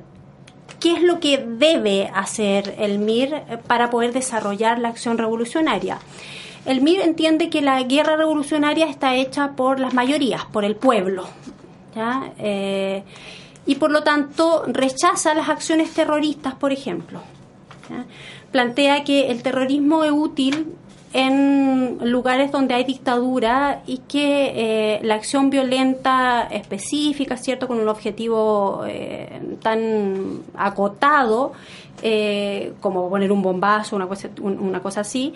[0.80, 6.00] qué es lo que debe hacer el MIR para poder desarrollar la acción revolucionaria.
[6.66, 11.26] El MIR entiende que la guerra revolucionaria está hecha por las mayorías, por el pueblo.
[11.96, 12.32] ¿ya?
[12.38, 13.04] Eh,
[13.66, 17.22] y por lo tanto rechaza las acciones terroristas, por ejemplo.
[18.52, 20.76] Plantea que el terrorismo es útil
[21.14, 24.52] en lugares donde hay dictadura y que
[24.96, 31.52] eh, la acción violenta específica, ¿cierto?, con un objetivo eh, tan acotado
[32.02, 35.34] eh, como poner un bombazo, una cosa, una cosa así,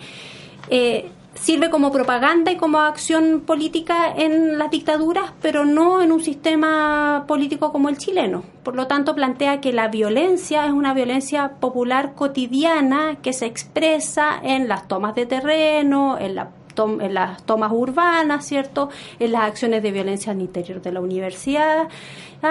[1.36, 7.24] sirve como propaganda y como acción política en las dictaduras, pero no en un sistema
[7.28, 8.42] político como el chileno.
[8.62, 14.40] Por lo tanto, plantea que la violencia es una violencia popular cotidiana que se expresa
[14.42, 18.90] en las tomas de terreno, en la en las tomas urbanas, ¿cierto?
[19.18, 21.88] En las acciones de violencia al interior de la universidad.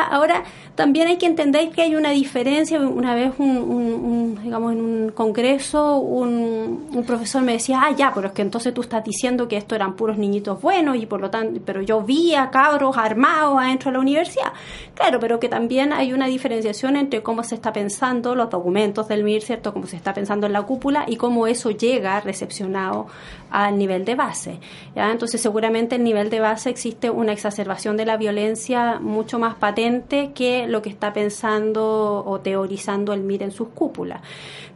[0.03, 0.43] Ahora,
[0.75, 2.79] también hay que entender que hay una diferencia.
[2.79, 8.27] Una vez, un, digamos, en un congreso, un, un, profesor me decía, ah, ya, pero
[8.27, 11.29] es que entonces tú estás diciendo que esto eran puros niñitos buenos y por lo
[11.29, 14.51] tanto, pero yo vi a cabros armados adentro de la universidad.
[14.95, 19.23] Claro, pero que también hay una diferenciación entre cómo se está pensando los documentos del
[19.23, 19.73] MIR, ¿cierto?
[19.73, 23.07] Cómo se está pensando en la cúpula y cómo eso llega recepcionado
[23.49, 24.59] al nivel de base.
[24.95, 25.11] ¿ya?
[25.11, 29.84] Entonces, seguramente el nivel de base existe una exacerbación de la violencia mucho más patente
[30.33, 34.21] que lo que está pensando o teorizando el MIR en sus cúpulas.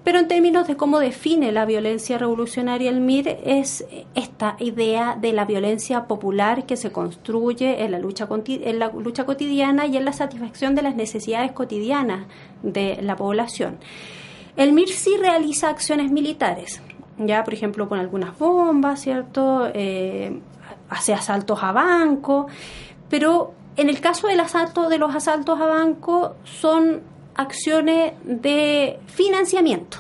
[0.04, 5.34] Pero en términos de cómo define la violencia revolucionaria el MIR es esta idea de
[5.34, 10.06] la violencia popular que se construye en la lucha, en la lucha cotidiana y en
[10.06, 12.28] la satisfacción de las necesidades cotidianas
[12.64, 13.78] de la población.
[14.56, 16.82] El MIR sí realiza acciones militares,
[17.18, 19.70] ya por ejemplo con algunas bombas, ¿cierto?
[19.74, 20.40] Eh,
[20.90, 22.48] hace asaltos a banco,
[23.10, 27.02] pero en el caso del asalto, de los asaltos a banco son
[27.36, 30.00] acciones de financiamiento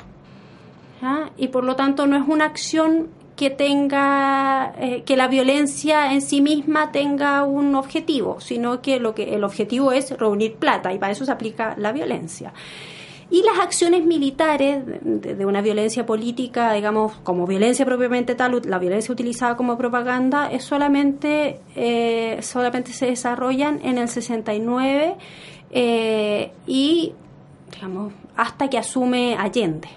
[1.37, 6.21] y por lo tanto no es una acción que tenga eh, que la violencia en
[6.21, 10.99] sí misma tenga un objetivo, sino que lo que el objetivo es reunir plata y
[10.99, 12.51] para eso se aplica la violencia.
[13.31, 19.11] Y las acciones militares de, una violencia política, digamos, como violencia propiamente tal, la violencia
[19.11, 25.15] utilizada como propaganda, es solamente, eh, solamente se desarrollan en el 69
[25.69, 27.13] eh, y,
[27.71, 29.89] digamos, hasta que asume Allende.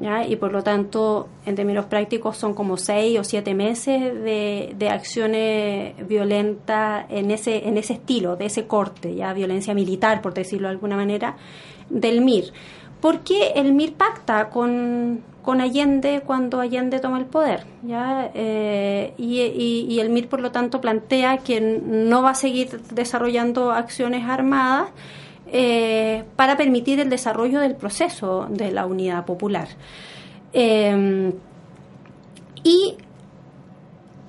[0.00, 0.26] ¿Ya?
[0.26, 4.88] y por lo tanto, en términos prácticos, son como seis o siete meses de, de,
[4.88, 10.66] acciones violentas en ese, en ese estilo, de ese corte, ya violencia militar, por decirlo
[10.66, 11.36] de alguna manera,
[11.90, 12.52] del MIR.
[13.00, 17.64] ¿Por qué el MIR pacta con, con Allende cuando Allende toma el poder?
[17.82, 18.30] ¿ya?
[18.34, 24.24] Eh, y, el MIR, por lo tanto, plantea que no va a seguir desarrollando acciones
[24.28, 24.88] armadas
[25.52, 29.68] eh, para permitir el desarrollo del proceso de la unidad popular.
[30.52, 31.32] Eh,
[32.64, 32.96] y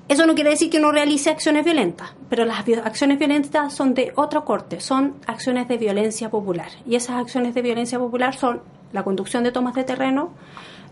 [0.08, 4.14] eso no quiere decir que no realice acciones violentas, pero las acciones violentas son de
[4.16, 6.70] otro corte, son acciones de violencia popular.
[6.86, 8.62] Y esas acciones de violencia popular son
[8.94, 10.32] la conducción de tomas de terreno,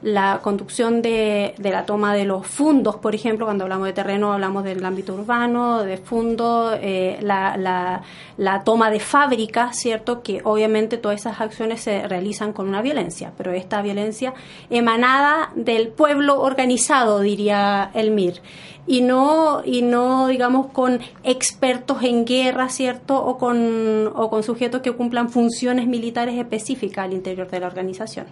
[0.03, 4.33] la conducción de, de, la toma de los fundos, por ejemplo, cuando hablamos de terreno
[4.33, 8.01] hablamos del ámbito urbano, de fundos, eh, la, la,
[8.35, 10.21] la, toma de fábricas, ¿cierto?
[10.21, 14.33] Que obviamente todas esas acciones se realizan con una violencia, pero esta violencia
[14.69, 18.41] emanada del pueblo organizado, diría el MIR
[18.85, 24.81] y no y no digamos con expertos en guerra cierto o con o con sujetos
[24.81, 28.25] que cumplan funciones militares específicas al interior de la organización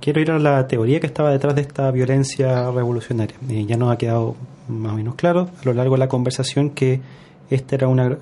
[0.00, 3.36] Quiero ir a la teoría que estaba detrás de esta violencia revolucionaria.
[3.48, 4.36] Eh, ya nos ha quedado
[4.68, 7.00] más o menos claro a lo largo de la conversación que
[7.50, 8.16] esta era una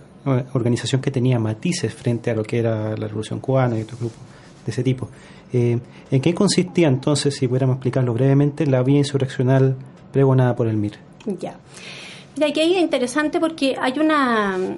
[0.55, 4.19] organización que tenía matices frente a lo que era la Revolución Cubana y otros grupos
[4.65, 5.09] de ese tipo.
[5.53, 5.79] Eh,
[6.11, 9.77] ¿En qué consistía entonces, si pudiéramos explicarlo brevemente, la vía insurreccional
[10.13, 10.93] pregonada por el MIR.
[11.41, 11.57] Ya.
[12.37, 14.77] Mira, aquí es interesante porque hay una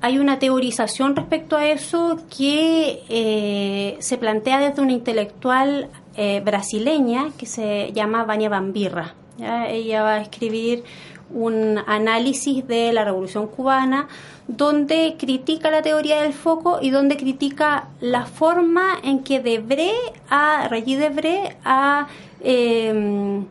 [0.00, 7.30] hay una teorización respecto a eso que eh, se plantea desde una intelectual eh, brasileña
[7.38, 9.14] que se llama Vania Bambirra.
[9.38, 10.84] Ella va a escribir
[11.30, 14.06] un análisis de la Revolución Cubana
[14.46, 19.92] donde critica la teoría del foco y donde critica la forma en que Debré,
[20.30, 22.06] a Debré, a
[22.40, 23.42] eh,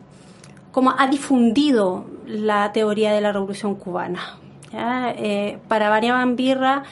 [0.72, 4.38] como ha difundido la teoría de la revolución cubana.
[4.76, 6.82] Eh, para Vania Bambirra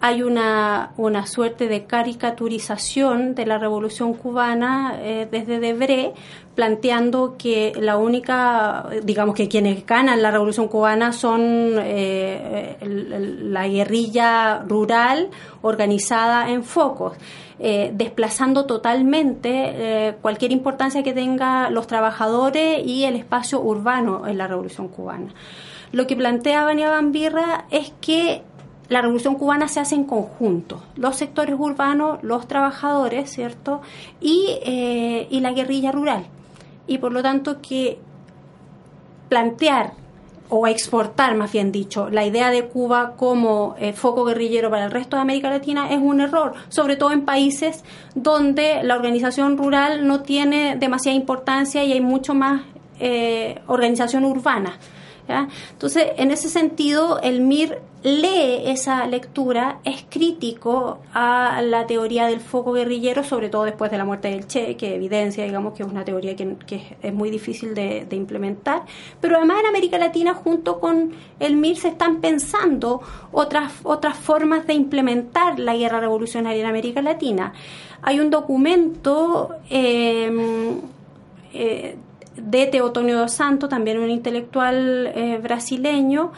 [0.00, 6.14] hay una, una suerte de caricaturización de la revolución cubana eh, desde Debré,
[6.54, 11.40] planteando que la única, digamos que quienes ganan la revolución cubana son
[11.78, 15.28] eh, la guerrilla rural
[15.62, 17.16] organizada en focos.
[17.62, 24.38] Eh, desplazando totalmente eh, cualquier importancia que tenga los trabajadores y el espacio urbano en
[24.38, 25.34] la Revolución Cubana.
[25.92, 28.40] Lo que plantea Vania Bambirra es que
[28.90, 33.80] la revolución cubana se hace en conjunto, los sectores urbanos, los trabajadores, ¿cierto?
[34.20, 36.26] Y, eh, y la guerrilla rural.
[36.88, 37.98] Y por lo tanto que
[39.28, 39.92] plantear
[40.48, 44.90] o exportar, más bien dicho, la idea de Cuba como eh, foco guerrillero para el
[44.90, 47.84] resto de América Latina es un error, sobre todo en países
[48.16, 52.62] donde la organización rural no tiene demasiada importancia y hay mucho más
[52.98, 54.78] eh, organización urbana.
[55.72, 62.40] Entonces, en ese sentido, el MIR lee esa lectura, es crítico a la teoría del
[62.40, 65.88] foco guerrillero, sobre todo después de la muerte del Che, que evidencia, digamos, que es
[65.88, 66.56] una teoría que,
[67.02, 68.82] es muy difícil de, implementar.
[69.20, 73.02] Pero además en América Latina, junto con el MIR, se están pensando
[73.32, 77.52] otras, otras formas de implementar la guerra revolucionaria en América Latina.
[78.02, 80.80] Hay un documento eh,
[81.52, 81.96] eh,
[82.42, 86.32] de Teotonio dos Santos, también un intelectual eh, brasileño,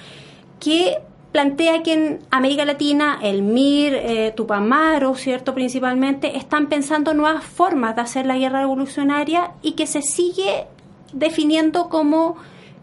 [0.60, 0.98] que
[1.32, 5.54] plantea que en América Latina el MIR, eh, Tupamaro, ¿cierto?
[5.54, 10.66] Principalmente, están pensando nuevas formas de hacer la guerra revolucionaria y que se sigue
[11.14, 12.36] definiendo como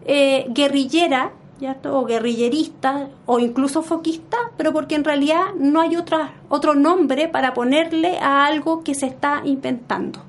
[0.04, 1.96] eh, guerrillera, ¿cierto?
[1.96, 7.54] o guerrillerista, o incluso foquista, pero porque en realidad no hay otra, otro nombre para
[7.54, 10.20] ponerle a algo que se está inventando.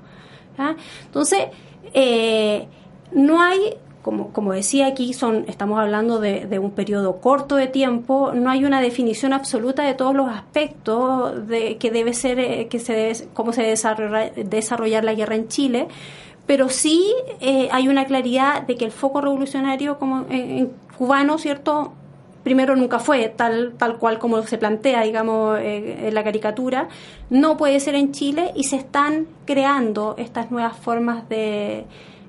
[1.08, 1.48] Entonces,
[3.12, 8.32] no hay como, como decía aquí, son, estamos hablando de, un periodo corto de tiempo,
[8.34, 12.80] no hay una definición absoluta de todos los aspectos de que debe ser, eh, que
[12.80, 15.88] se debe, cómo se debe desarrollar, la guerra en Chile,
[16.46, 21.94] pero sí eh, hay una claridad de que el foco revolucionario como en, cubano, ¿cierto?
[22.44, 26.90] Primero nunca fue tal, tal cual como se plantea, digamos, eh, en la caricatura,
[27.30, 31.86] no puede ser en Chile y se están creando estas nuevas formas de,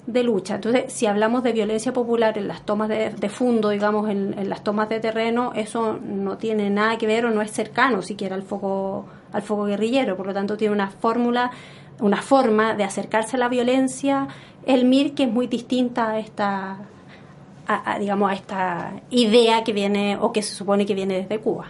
[0.07, 0.57] de lucha.
[0.57, 4.88] Entonces, si hablamos de violencia popular en las tomas de, fondo, digamos, en, las tomas
[4.88, 9.07] de terreno, eso no tiene nada que ver o no es cercano siquiera al foco,
[9.32, 10.16] al foco guerrillero.
[10.16, 11.53] Por lo tanto, tiene una fórmula,
[12.00, 14.28] una forma de acercarse a la violencia,
[14.66, 16.78] el MIR, que es muy distinta a esta,
[18.00, 21.66] digamos, a esta idea que viene o que se supone que viene desde Cuba.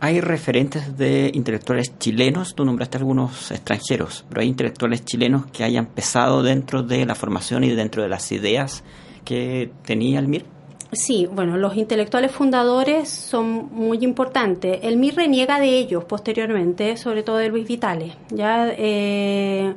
[0.00, 5.86] Hay referentes de intelectuales chilenos, tú nombraste algunos extranjeros, pero hay intelectuales chilenos que hayan
[5.86, 8.84] pesado dentro de la formación y dentro de las ideas
[9.24, 10.44] que tenía el MIR.
[10.92, 14.78] Sí, bueno, los intelectuales fundadores son muy importantes.
[14.82, 18.14] El MIR reniega de ellos posteriormente, sobre todo de Luis Vitale.
[18.30, 19.74] Ya eh,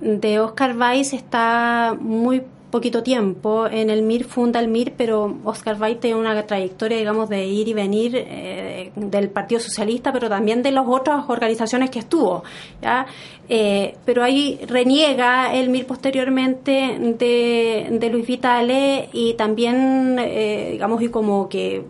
[0.00, 3.66] de Oscar Weiss está muy poquito tiempo.
[3.66, 7.68] En el MIR funda el MIR, pero Oscar Weid tiene una trayectoria, digamos, de ir
[7.68, 12.44] y venir eh, del Partido Socialista, pero también de las otras organizaciones que estuvo.
[12.82, 13.06] ¿ya?
[13.48, 21.08] Eh, pero ahí reniega el MIR posteriormente de, Luis Vitale y también, eh, digamos, y
[21.08, 21.84] como que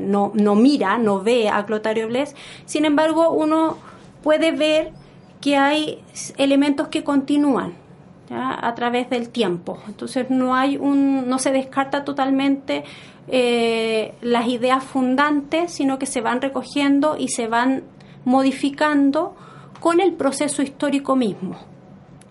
[0.00, 2.34] no, no mira, no ve a Clotario Bles.
[2.64, 3.76] Sin embargo, uno
[4.22, 4.92] puede ver
[5.40, 6.02] que hay
[6.38, 7.85] elementos que continúan
[8.30, 9.78] a través del tiempo.
[9.86, 12.84] Entonces no hay un, no se descarta totalmente
[13.28, 17.82] eh, las ideas fundantes, sino que se van recogiendo y se van
[18.24, 19.34] modificando
[19.80, 21.56] con el proceso histórico mismo.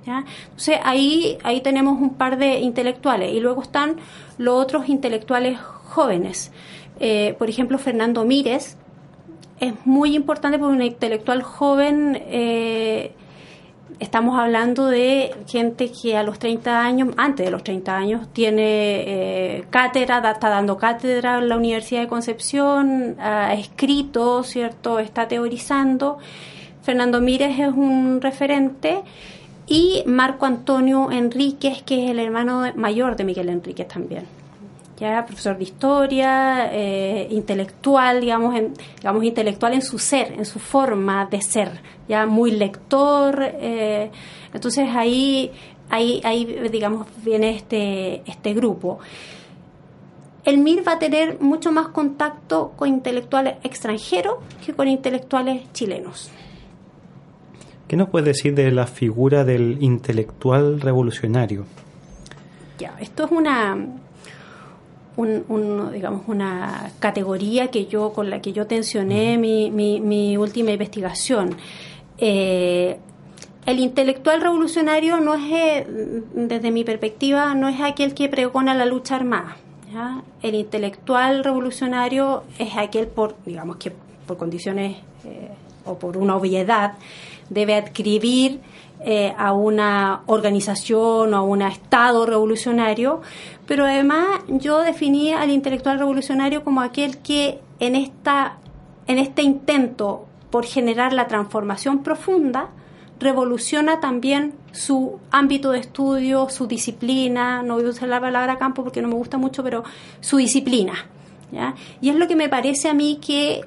[0.07, 3.95] Entonces ahí, ahí tenemos un par de intelectuales y luego están
[4.37, 6.51] los otros intelectuales jóvenes.
[6.99, 8.77] Eh, por ejemplo, Fernando Mírez
[9.59, 13.13] es muy importante porque un intelectual joven eh,
[13.99, 18.63] estamos hablando de gente que a los 30 años, antes de los 30 años, tiene
[19.57, 24.99] eh, cátedra, está dando cátedra en la Universidad de Concepción, ha escrito, ¿cierto?
[24.99, 26.17] Está teorizando.
[26.83, 29.01] Fernando Mírez es un referente
[29.67, 34.25] y Marco Antonio Enríquez, que es el hermano mayor de Miguel Enríquez también
[34.97, 40.59] ya profesor de historia, eh, intelectual, digamos, en, digamos, intelectual en su ser, en su
[40.59, 43.39] forma de ser, ya muy lector.
[43.41, 44.11] Eh,
[44.53, 45.51] entonces ahí,
[45.89, 48.99] ahí, ahí, digamos, viene este, este grupo.
[50.43, 56.29] El MIR va a tener mucho más contacto con intelectuales extranjeros que con intelectuales chilenos.
[57.87, 61.65] ¿Qué nos puede decir de la figura del intelectual revolucionario?
[62.79, 63.77] Ya, esto es una,
[65.17, 71.55] un, digamos, una categoría que yo, con la que yo tensioné mi, mi, última investigación.
[72.18, 72.97] Eh,
[73.66, 75.88] el intelectual revolucionario no es, eh,
[76.34, 79.57] desde mi perspectiva, no es aquel que pregona la lucha armada.
[80.41, 83.93] El intelectual revolucionario es aquel por, digamos que
[84.28, 85.49] por condiciones eh,
[85.86, 86.95] o por una obviedad
[87.49, 88.59] debe adscribir
[89.38, 93.22] a una organización o a un Estado revolucionario,
[93.68, 98.57] pero además yo definía al intelectual revolucionario como aquel que en, esta,
[99.05, 102.69] en este intento por generar la transformación profunda,
[103.19, 108.81] revoluciona también su ámbito de estudio, su disciplina, no voy a usar la palabra campo
[108.81, 109.83] porque no me gusta mucho, pero
[110.21, 110.93] su disciplina.
[111.99, 113.65] Y es lo que me parece a mí que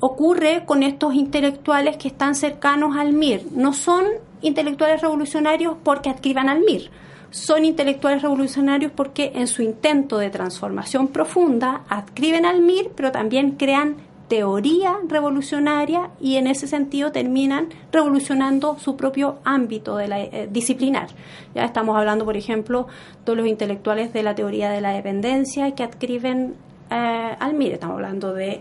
[0.00, 3.48] ocurre con estos intelectuales que están cercanos al MIR.
[3.52, 4.06] No son
[4.40, 6.90] intelectuales revolucionarios porque adscriban al MIR,
[7.32, 13.56] son intelectuales revolucionarios porque en su intento de transformación profunda adscriben al MIR, pero también
[13.56, 13.96] crean
[14.34, 21.06] teoría revolucionaria y en ese sentido terminan revolucionando su propio ámbito de la, eh, disciplinar.
[21.54, 22.88] Ya estamos hablando, por ejemplo,
[23.24, 26.56] de los intelectuales de la teoría de la dependencia que adscriben
[26.90, 27.74] eh, al MIR.
[27.74, 28.60] Estamos hablando de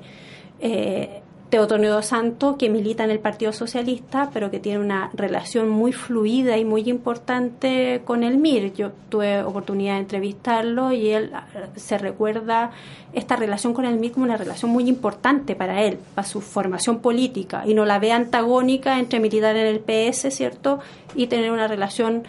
[0.60, 1.23] eh,
[1.54, 5.93] Teotonio dos Santos, que milita en el Partido Socialista, pero que tiene una relación muy
[5.93, 8.74] fluida y muy importante con el MIR.
[8.74, 11.45] Yo tuve oportunidad de entrevistarlo y él ah,
[11.76, 12.72] se recuerda
[13.14, 17.01] esta relación con el MIR como una relación muy importante para él, para su formación
[17.01, 20.80] política, y no la ve antagónica entre militar en el PS, ¿cierto?
[21.14, 22.24] Y tener una relación,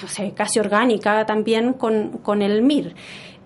[0.00, 2.94] no sé, casi orgánica también con, con el MIR.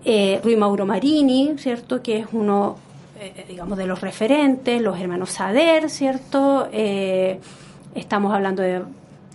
[0.05, 2.03] Eh, Rui Mauro Marini, ¿cierto?
[2.03, 2.77] Que es uno
[3.19, 6.69] eh, digamos, de los referentes, los hermanos Sader, ¿cierto?
[6.71, 7.41] Eh,
[7.93, 8.81] estamos hablando de,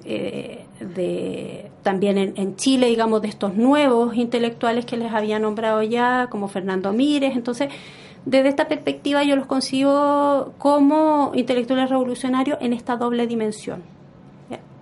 [0.07, 6.29] eh, de también en, Chile, digamos, de estos nuevos intelectuales que les había nombrado ya,
[6.31, 7.37] como Fernando Mírez.
[7.37, 7.69] Entonces,
[8.25, 13.83] desde esta perspectiva yo los consigo como intelectuales revolucionarios en esta doble dimensión.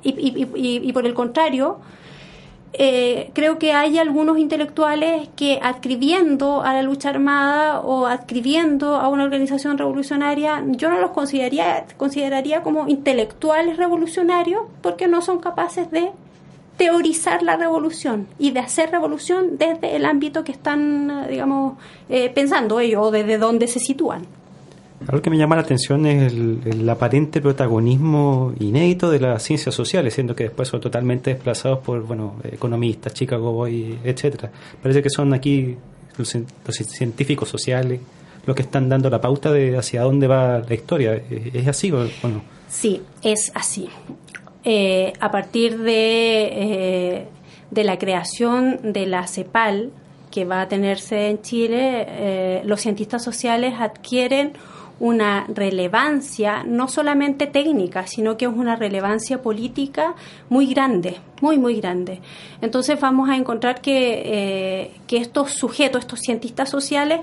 [0.04, 1.78] Y por el contrario,
[2.74, 9.08] eh, creo que hay algunos intelectuales que adscribiendo a la lucha armada o adscribiendo a
[9.08, 15.90] una organización revolucionaria, yo no los consideraría, consideraría como intelectuales revolucionarios porque no son capaces
[15.90, 16.12] de
[16.78, 21.76] teorizar la revolución y de hacer revolución desde el ámbito que están, digamos,
[22.08, 24.26] eh, pensando ellos o desde donde se sitúan.
[25.08, 30.14] Algo que me llama la atención es el, aparente protagonismo inédito de las ciencias sociales,
[30.14, 34.50] siendo que después son totalmente desplazados por bueno economistas, Chicago Boy, etcétera.
[34.82, 35.76] Parece que son aquí
[36.16, 36.28] los,
[36.70, 38.00] científicos sociales
[38.46, 41.14] los que están dando la pauta de hacia dónde va la historia.
[41.30, 42.42] ¿Es así o, no?
[42.68, 43.88] Sí, es así.
[44.64, 47.26] Eh, a partir de, eh,
[47.70, 49.92] de la creación de la CEPAL,
[50.32, 54.54] que va a tenerse en Chile, eh, los cientistas sociales adquieren
[55.02, 60.14] una relevancia no solamente técnica, sino que es una relevancia política
[60.48, 62.20] muy grande, muy, muy grande.
[62.60, 67.18] Entonces vamos a encontrar que, eh, que estos sujetos, estos cientistas sociales,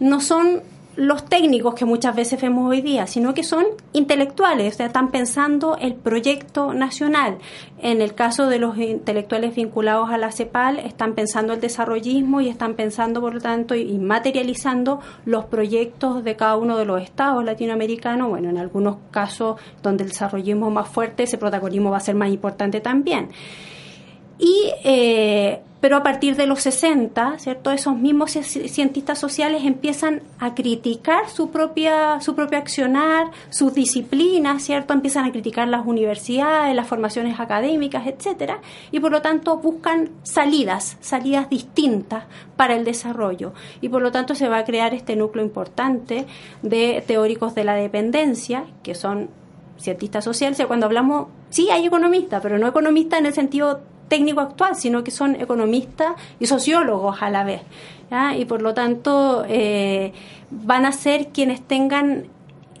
[0.00, 0.62] no son
[1.00, 5.10] los técnicos que muchas veces vemos hoy día, sino que son intelectuales, o sea, están
[5.10, 7.38] pensando el proyecto nacional.
[7.78, 12.50] En el caso de los intelectuales vinculados a la CEPAL, están pensando el desarrollismo y
[12.50, 17.42] están pensando, por lo tanto, y materializando los proyectos de cada uno de los estados
[17.46, 18.28] latinoamericanos.
[18.28, 22.14] Bueno, en algunos casos donde el desarrollismo es más fuerte, ese protagonismo va a ser
[22.14, 23.30] más importante también.
[24.38, 27.72] Y eh, pero a partir de los 60, ¿cierto?
[27.72, 34.92] Esos mismos cientistas sociales empiezan a criticar su propia su propio accionar, sus disciplinas, ¿cierto?
[34.92, 38.60] Empiezan a criticar las universidades, las formaciones académicas, etcétera,
[38.90, 42.24] y por lo tanto buscan salidas, salidas distintas
[42.56, 43.52] para el desarrollo.
[43.80, 46.26] Y por lo tanto se va a crear este núcleo importante
[46.62, 49.30] de teóricos de la dependencia, que son
[49.78, 53.80] cientistas sociales, cuando hablamos, sí hay economistas, pero no economistas en el sentido
[54.10, 57.62] técnico actual, sino que son economistas y sociólogos a la vez.
[58.36, 60.12] Y por lo tanto eh,
[60.50, 62.26] van a ser quienes tengan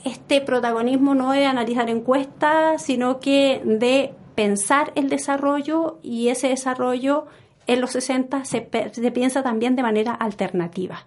[0.04, 7.26] este protagonismo no de analizar encuestas, sino que de pensar el desarrollo y ese desarrollo
[7.68, 11.04] en los 60 se, se piensa también de manera alternativa.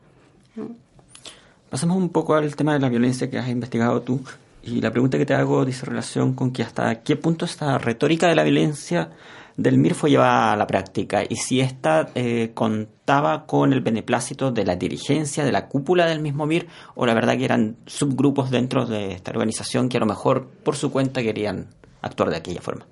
[1.70, 4.22] Pasamos un poco al tema de la violencia que has investigado tú.
[4.64, 8.28] Y la pregunta que te hago dice relación con que hasta qué punto esta retórica
[8.28, 9.10] de la violencia
[9.58, 14.52] del MIR fue llevada a la práctica y si ésta eh, contaba con el beneplácito
[14.52, 18.50] de la dirigencia, de la cúpula del mismo MIR, o la verdad que eran subgrupos
[18.50, 21.68] dentro de esta organización que a lo mejor por su cuenta querían
[22.02, 22.86] actuar de aquella forma.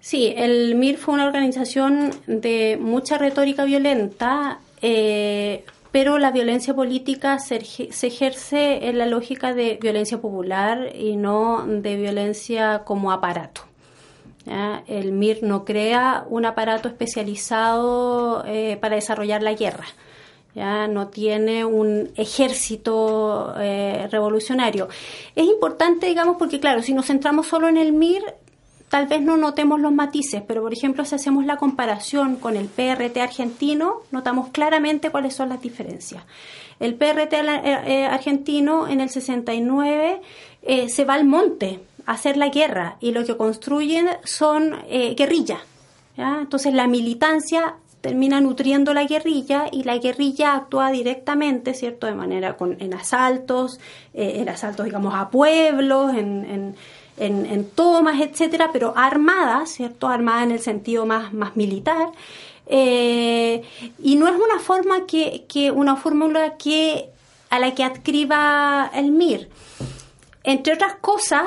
[0.00, 7.38] Sí, el MIR fue una organización de mucha retórica violenta, eh, pero la violencia política
[7.38, 13.62] se, se, ejerce en la lógica de violencia popular y no de violencia como aparato.
[14.46, 19.86] El MIR no crea un aparato especializado eh, para desarrollar la guerra.
[20.54, 20.86] ¿ya?
[20.86, 24.88] No tiene un ejército eh, revolucionario.
[25.34, 28.22] Es importante, digamos, porque claro, si nos centramos solo en el MIR,
[28.88, 32.66] tal vez no notemos los matices, pero por ejemplo, si hacemos la comparación con el
[32.66, 36.22] PRT argentino, notamos claramente cuáles son las diferencias.
[36.78, 40.20] El PRT eh, argentino en el 69
[40.88, 45.60] se va al monte hacer la guerra y lo que construyen son eh, guerrillas.
[46.16, 52.06] Entonces la militancia termina nutriendo la guerrilla y la guerrilla actúa directamente, ¿cierto?
[52.06, 53.80] De manera con, en asaltos,
[54.14, 56.74] eh, en asaltos, digamos, a pueblos, en,
[57.18, 60.08] en, tomas, etcétera, pero armada, ¿cierto?
[60.08, 62.08] Armada en el sentido más, más militar.
[62.66, 63.62] Eh,
[64.02, 67.10] y no es una forma que, que una fórmula que
[67.50, 69.48] a la que adscriba el MIR.
[70.44, 71.42] Entre otras cosas,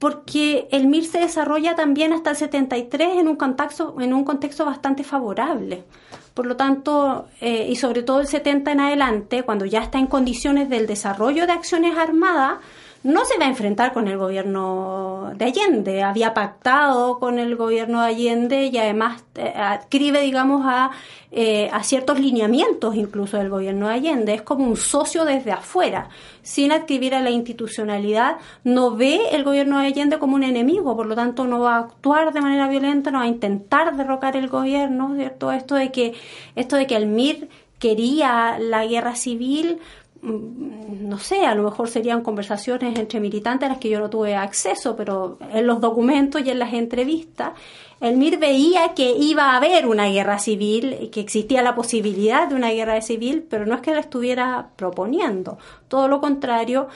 [0.00, 4.64] porque el MIR se desarrolla también hasta el 73 en un contexto, en un contexto
[4.64, 5.84] bastante favorable.
[6.32, 10.06] Por lo tanto, eh, y sobre todo el 70 en adelante, cuando ya está en
[10.06, 12.60] condiciones del desarrollo de acciones armadas,
[13.02, 16.02] no se va a enfrentar con el gobierno de Allende.
[16.02, 20.90] Había pactado con el gobierno de Allende y además eh, adscribe, digamos, a,
[21.32, 24.34] eh, a ciertos lineamientos incluso del gobierno de Allende.
[24.34, 26.10] Es como un socio desde afuera,
[26.42, 28.36] sin adscribir a la institucionalidad.
[28.64, 31.80] No ve el gobierno de Allende como un enemigo, por lo tanto no va a
[31.80, 35.52] actuar de manera violenta, no va a intentar derrocar el gobierno, ¿cierto?
[35.52, 36.12] Esto de que,
[36.54, 37.48] esto de que el MIR
[37.80, 39.78] quería la guerra civil,
[40.22, 44.34] no sé, a lo mejor serían conversaciones entre militantes a las que yo no tuve
[44.34, 47.52] acceso, pero en los documentos y en las entrevistas,
[48.00, 52.54] el MIR veía que iba a haber una guerra civil, que existía la posibilidad de
[52.54, 55.58] una guerra civil, pero no es que la estuviera proponiendo.
[55.88, 56.88] Todo lo contrario,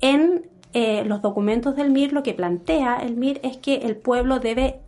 [0.00, 4.38] en eh, los documentos del MIR lo que plantea el MIR es que el pueblo
[4.38, 4.80] debe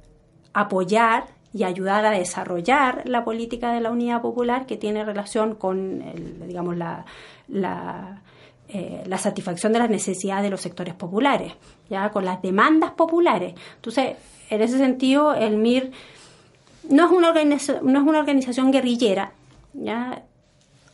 [0.55, 6.03] apoyar y ayudar a desarrollar la política de la unidad popular que tiene relación con,
[6.47, 7.05] digamos, la,
[7.49, 8.23] la,
[8.69, 11.53] eh, la, satisfacción de las necesidades de los sectores populares,
[11.91, 13.55] ya con las demandas populares.
[13.77, 14.17] Entonces,
[14.49, 15.91] en ese sentido, el MIR
[16.89, 19.33] no es una, organización, no es una organización guerrillera,
[19.75, 20.23] ya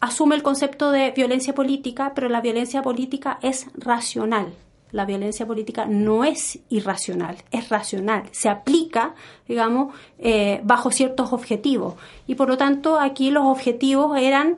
[0.01, 4.53] asume el concepto de violencia política, pero la violencia política es racional,
[4.93, 9.15] la violencia política no es irracional, es racional, se aplica,
[9.47, 11.95] digamos, eh, bajo ciertos objetivos.
[12.27, 14.57] Y por lo tanto, aquí los objetivos eran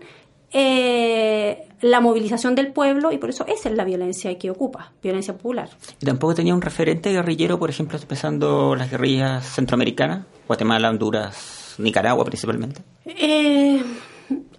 [0.52, 5.34] eh, la movilización del pueblo y por eso esa es la violencia que ocupa, violencia
[5.34, 5.70] popular.
[6.00, 12.24] ¿Y tampoco tenía un referente guerrillero, por ejemplo, empezando las guerrillas centroamericanas, Guatemala, Honduras, Nicaragua
[12.24, 12.82] principalmente?
[13.06, 13.82] Eh,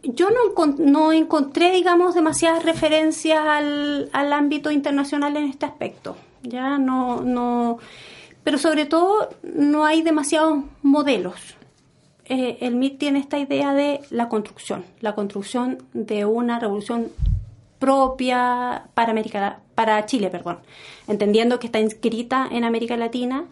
[0.03, 6.15] yo no, no encontré, digamos, demasiadas referencias al, al ámbito internacional en este aspecto.
[6.43, 7.78] Ya no, no,
[8.43, 11.36] pero sobre todo no hay demasiados modelos.
[12.26, 17.09] Eh, el MIT tiene esta idea de la construcción, la construcción de una revolución
[17.78, 20.59] propia para América, para Chile, perdón,
[21.07, 23.45] entendiendo que está inscrita en América Latina,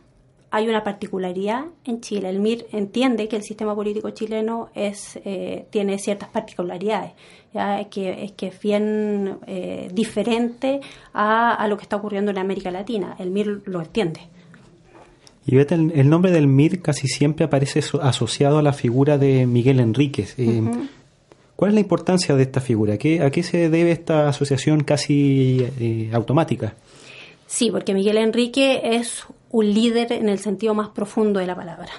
[0.52, 2.30] hay una particularidad en Chile.
[2.30, 7.12] El MIR entiende que el sistema político chileno es, eh, tiene ciertas particularidades,
[7.54, 7.84] ¿ya?
[7.86, 10.80] Que, es que es bien eh, diferente
[11.14, 13.16] a, lo que está ocurriendo en América Latina.
[13.20, 14.22] El MIR lo entiende.
[15.46, 19.18] Y vete, el, el nombre del MIR casi siempre aparece so- asociado a la figura
[19.18, 20.36] de Miguel Enríquez.
[20.38, 20.62] Eh,
[21.56, 22.98] ¿Cuál es la importancia de esta figura?
[22.98, 26.74] ¿Qué- ¿A qué se debe esta asociación casi automática?
[27.48, 31.92] Sí, porque Miguel Enrique es un líder en el sentido más profundo de la palabra.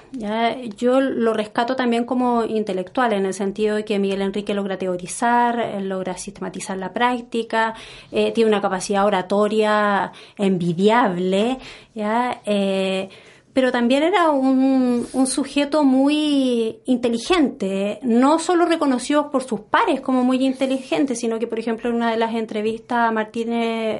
[0.77, 5.81] Yo lo rescato también como intelectual, en el sentido de que Miguel Enrique logra teorizar,
[5.83, 7.75] logra sistematizar la práctica,
[8.13, 11.59] eh, tiene una capacidad oratoria envidiable.
[11.95, 13.09] Eh,
[13.53, 20.45] pero también era un, sujeto muy inteligente, no solo reconocido por sus pares como muy
[20.45, 23.99] inteligente, sino que, por ejemplo, en una de las entrevistas a Martínez,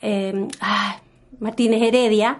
[0.00, 1.00] eh, ah,
[1.40, 2.38] Martínez Heredia,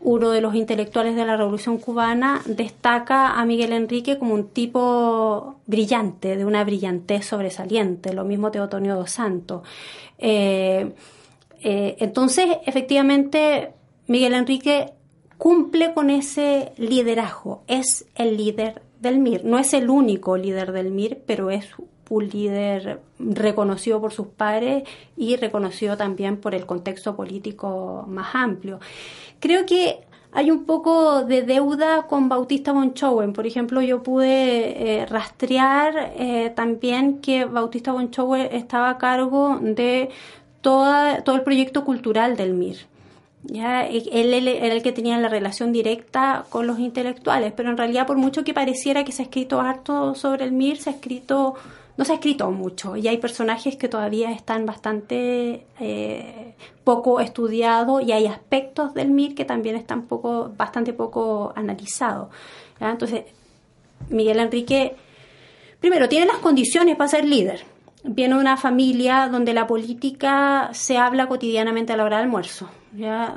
[0.00, 5.56] uno de los intelectuales de la Revolución Cubana, destaca a Miguel Enrique como un tipo
[5.66, 9.62] brillante, de una brillantez sobresaliente, lo mismo Teotonio dos Santos.
[10.18, 10.92] Eh,
[11.60, 13.72] eh, entonces, efectivamente,
[14.06, 14.92] Miguel Enrique
[15.36, 20.90] cumple con ese liderazgo, es el líder del MIR, no es el único líder del
[20.90, 21.66] MIR, pero es
[22.08, 24.84] un líder reconocido por sus pares
[25.16, 28.80] y reconocido también por el contexto político más amplio.
[29.40, 30.00] Creo que
[30.32, 33.32] hay un poco de deuda con Bautista von Schoen.
[33.32, 39.58] Por ejemplo, yo pude eh, rastrear eh, también que Bautista von Schoen estaba a cargo
[39.60, 40.10] de
[40.60, 42.76] toda, todo el proyecto cultural del MIR.
[43.44, 43.86] ¿ya?
[43.86, 48.18] Él era el que tenía la relación directa con los intelectuales, pero en realidad por
[48.18, 51.54] mucho que pareciera que se ha escrito harto sobre el MIR, se ha escrito,
[51.98, 58.04] no se ha escrito mucho y hay personajes que todavía están bastante eh, poco estudiados
[58.04, 62.28] y hay aspectos del MIR que también están poco, bastante poco analizados.
[62.78, 63.24] Entonces,
[64.10, 64.94] Miguel Enrique,
[65.80, 67.64] primero, tiene las condiciones para ser líder.
[68.04, 72.68] Viene de una familia donde la política se habla cotidianamente a la hora del almuerzo,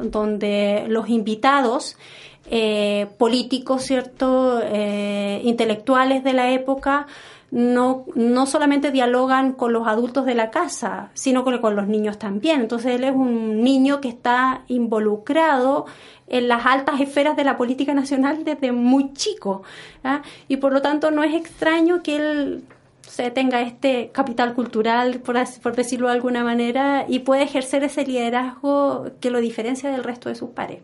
[0.04, 1.98] donde los invitados
[2.46, 4.62] eh, políticos, ¿cierto?
[4.64, 7.08] Eh, intelectuales de la época
[7.52, 12.18] no, no solamente dialogan con los adultos de la casa, sino con, con los niños
[12.18, 12.62] también.
[12.62, 15.86] Entonces él es un niño que está involucrado
[16.28, 19.64] en las altas esferas de la política nacional desde muy chico.
[20.04, 20.22] ¿ya?
[20.48, 22.64] Y por lo tanto no es extraño que él
[23.02, 28.06] se tenga este capital cultural, por, por decirlo de alguna manera, y puede ejercer ese
[28.06, 30.80] liderazgo que lo diferencia del resto de sus pares.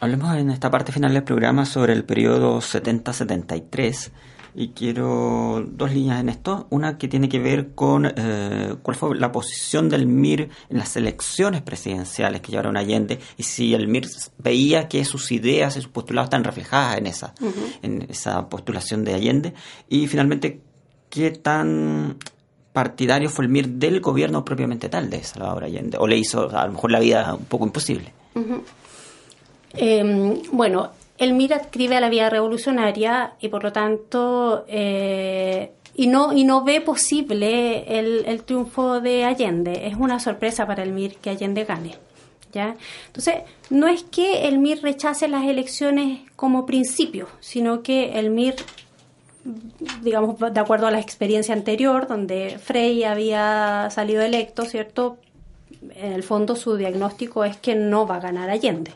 [0.00, 4.10] Hablemos en esta parte final del programa sobre el periodo 70-73
[4.54, 6.66] y quiero dos líneas en esto.
[6.70, 10.96] Una que tiene que ver con eh, cuál fue la posición del MIR en las
[10.96, 15.90] elecciones presidenciales que llevaron Allende y si el MIR veía que sus ideas y sus
[15.90, 17.34] postulados están reflejadas en esa,
[17.82, 19.54] en esa postulación de Allende.
[19.88, 20.60] Y finalmente,
[21.08, 22.16] qué tan
[22.72, 26.66] partidario fue el MIR del gobierno propiamente tal de Salvador Allende o le hizo a
[26.66, 28.12] lo mejor la vida un poco imposible.
[29.74, 30.90] Eh, bueno,
[31.22, 36.44] el MIR adscribe a la vía revolucionaria y por lo tanto eh, y no y
[36.44, 39.86] no ve posible el, el triunfo de Allende.
[39.86, 41.96] Es una sorpresa para el MIR que Allende gane.
[42.52, 42.76] ¿ya?
[43.06, 48.56] Entonces, no es que el MIR rechace las elecciones como principio, sino que el MIR
[50.02, 55.18] digamos, de acuerdo a la experiencia anterior, donde Frey había salido electo, ¿cierto?
[55.96, 58.92] En el fondo su diagnóstico es que no va a ganar Allende.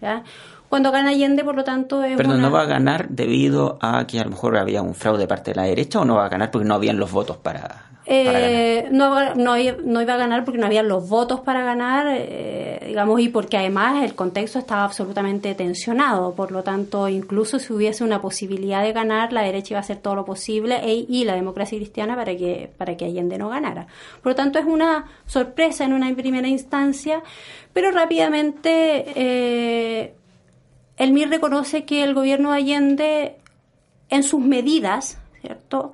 [0.00, 0.24] ¿ya?
[0.74, 4.08] Cuando gana Allende, por lo tanto, es Perdón, una- ¿no va a ganar debido a
[4.08, 6.26] que a lo mejor había un fraude de parte de la derecha o no va
[6.26, 7.90] a ganar porque no habían los votos para?
[8.06, 13.28] Eh, no iba a ganar porque no había los votos para ganar, eh, digamos, y
[13.28, 16.34] porque además el contexto estaba absolutamente tensionado.
[16.34, 19.98] Por lo tanto, incluso si hubiese una posibilidad de ganar, la derecha iba a hacer
[19.98, 23.86] todo lo posible e- y la democracia cristiana para que, para que Allende no ganara.
[24.22, 27.22] Por lo tanto, es una sorpresa en una primera instancia,
[27.72, 30.14] pero rápidamente eh,
[30.96, 33.36] el MIR reconoce que el gobierno de Allende
[34.08, 35.92] en sus medidas, ¿cierto?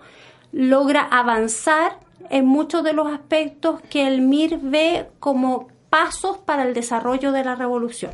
[0.52, 1.98] logra avanzar
[2.28, 7.44] en muchos de los aspectos que el MIR ve como pasos para el desarrollo de
[7.44, 8.12] la revolución.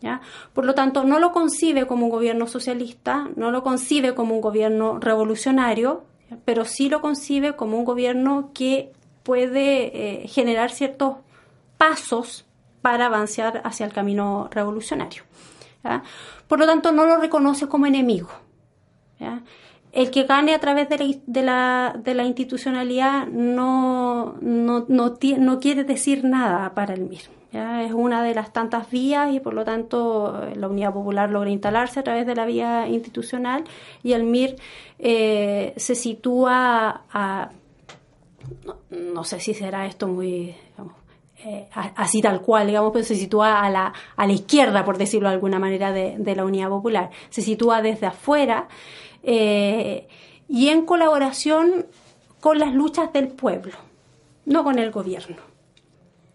[0.00, 0.20] ¿ya?
[0.52, 4.40] Por lo tanto, no lo concibe como un gobierno socialista, no lo concibe como un
[4.40, 6.04] gobierno revolucionario,
[6.44, 8.92] pero sí lo concibe como un gobierno que
[9.22, 11.16] puede eh, generar ciertos
[11.76, 12.44] pasos
[12.82, 15.22] para avanzar hacia el camino revolucionario.
[16.46, 18.28] Por lo tanto, no lo reconoce como enemigo.
[19.92, 25.14] El que gane a través de la, de la, de la institucionalidad no, no, no,
[25.38, 27.22] no quiere decir nada para el MIR.
[27.52, 27.82] ¿ya?
[27.82, 32.00] Es una de las tantas vías y por lo tanto la Unidad Popular logra instalarse
[32.00, 33.64] a través de la vía institucional
[34.02, 34.56] y el MIR
[34.98, 37.50] eh, se sitúa a,
[38.90, 40.54] no, sé si será esto muy
[41.44, 45.28] eh, así tal cual, digamos, pero se sitúa a la, a la izquierda, por decirlo
[45.28, 47.10] de alguna manera, de, la Unidad Popular.
[47.30, 48.66] Se sitúa desde afuera
[49.22, 50.08] eh,
[50.48, 51.86] y en colaboración
[52.40, 53.74] con las luchas del pueblo,
[54.46, 55.36] no con el gobierno.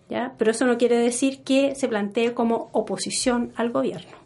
[0.09, 0.33] ¿ya?
[0.37, 4.17] Pero eso no quiere decir que se plantee como oposición al gobierno.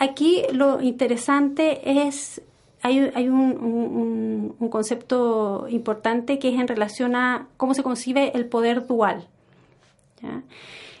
[0.00, 2.42] aquí lo interesante es
[2.82, 9.28] hay, un, concepto importante que es en relación a cómo se concibe el poder dual.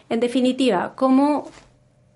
[0.08, 1.48] En definitiva, cómo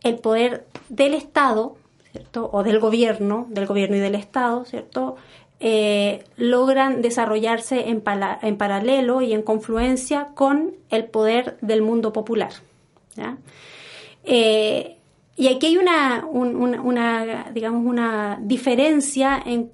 [0.03, 1.77] el poder del Estado,
[2.13, 2.49] ¿cierto?
[2.53, 5.17] o del gobierno, del gobierno y del Estado, ¿cierto?
[5.59, 12.53] Eh, logran desarrollarse en, paralelo y en confluencia con el poder del mundo popular.
[14.25, 14.96] Eh,
[15.37, 19.71] y aquí hay una, una, digamos, una diferencia en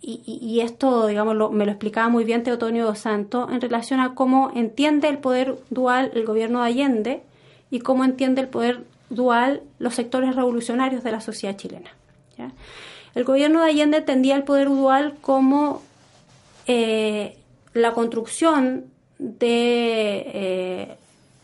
[0.00, 4.52] y, esto, digamos, me lo explicaba muy bien Teotonio dos Santos en relación a cómo
[4.54, 7.22] entiende el poder dual el gobierno de Allende
[7.70, 11.90] y cómo entiende el poder dual los sectores revolucionarios de la sociedad chilena.
[13.14, 15.82] El gobierno de Allende entendía el poder dual como
[16.68, 17.36] eh,
[17.74, 18.84] la construcción
[19.18, 20.96] de, eh,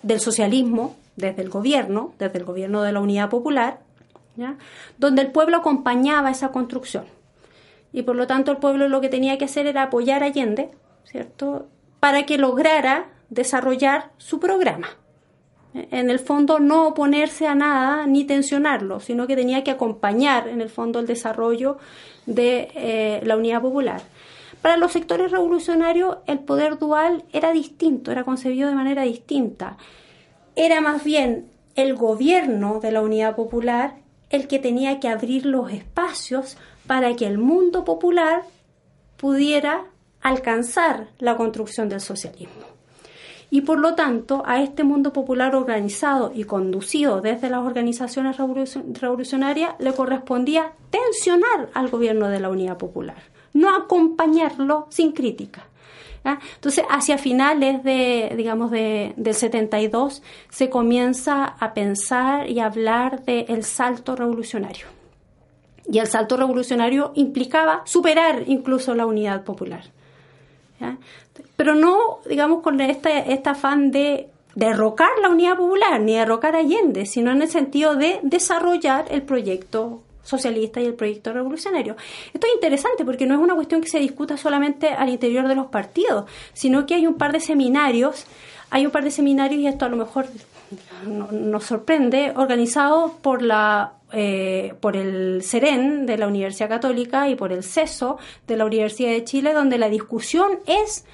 [0.03, 3.81] del socialismo desde el gobierno, desde el gobierno de la Unidad Popular,
[4.99, 7.05] donde el pueblo acompañaba esa construcción.
[7.93, 10.71] Y por lo tanto el pueblo lo que tenía que hacer era apoyar a Allende,
[11.05, 11.69] ¿cierto?
[12.01, 14.89] Para que lograra desarrollar su programa.
[15.75, 20.61] En el fondo no oponerse a nada ni tensionarlo, sino que tenía que acompañar en
[20.61, 21.79] el fondo el desarrollo
[22.27, 24.03] de eh, la unidad popular.
[24.63, 29.77] Para los sectores revolucionarios el poder dual era distinto, era concebido de manera distinta
[30.57, 33.95] era más bien el gobierno de la Unidad Popular
[34.31, 38.43] el que tenía que abrir los espacios para que el mundo popular
[39.17, 39.85] pudiera
[40.21, 42.65] alcanzar la construcción del socialismo.
[43.51, 49.75] Y por lo tanto, a este mundo popular organizado y conducido desde las organizaciones revolucionarias
[49.79, 55.69] le correspondía tensionar al gobierno de la Unidad Popular, no acompañarlo sin crítica.
[56.25, 63.25] Entonces, hacia finales de, digamos, de, del 72 se comienza a pensar y a hablar
[63.25, 64.87] del salto revolucionario.
[65.87, 69.85] Y el salto revolucionario implicaba superar incluso la unidad popular.
[71.57, 77.07] Pero no, digamos, con este, este afán de derrocar la unidad popular ni derrocar Allende,
[77.07, 81.97] sino en el sentido de desarrollar el proyecto socialista y el proyecto revolucionario.
[82.33, 85.55] Esto es interesante porque no es una cuestión que se discuta solamente al interior de
[85.55, 88.27] los partidos, sino que hay un par de seminarios,
[88.71, 90.27] hay un par de seminarios y esto a lo mejor
[91.07, 97.53] nos sorprende, organizados por la eh, por el CEREN de la Universidad Católica y por
[97.53, 101.05] el CESO de la Universidad de Chile, donde la discusión es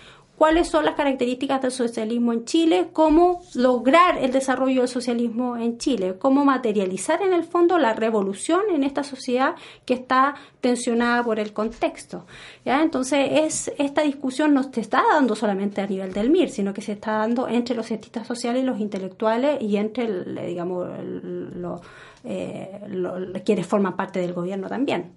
[0.41, 5.76] cuáles son las características del socialismo en Chile, cómo lograr el desarrollo del socialismo en
[5.76, 11.38] Chile, cómo materializar en el fondo la revolución en esta sociedad que está tensionada por
[11.38, 12.24] el contexto.
[12.64, 12.80] ¿ya?
[12.80, 16.80] Entonces, es, esta discusión no se está dando solamente a nivel del MIR, sino que
[16.80, 20.88] se está dando entre los cientistas sociales y los intelectuales y entre, digamos,
[22.24, 22.80] eh,
[23.45, 25.12] quienes forman parte del gobierno también.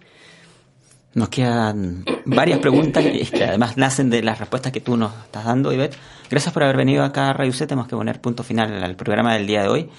[1.15, 5.71] Nos quedan varias preguntas que además nacen de las respuestas que tú nos estás dando,
[5.71, 5.95] Ivette.
[6.29, 7.67] Gracias por haber venido acá a Radio C.
[7.67, 9.89] Tenemos que poner punto final al programa del día de hoy.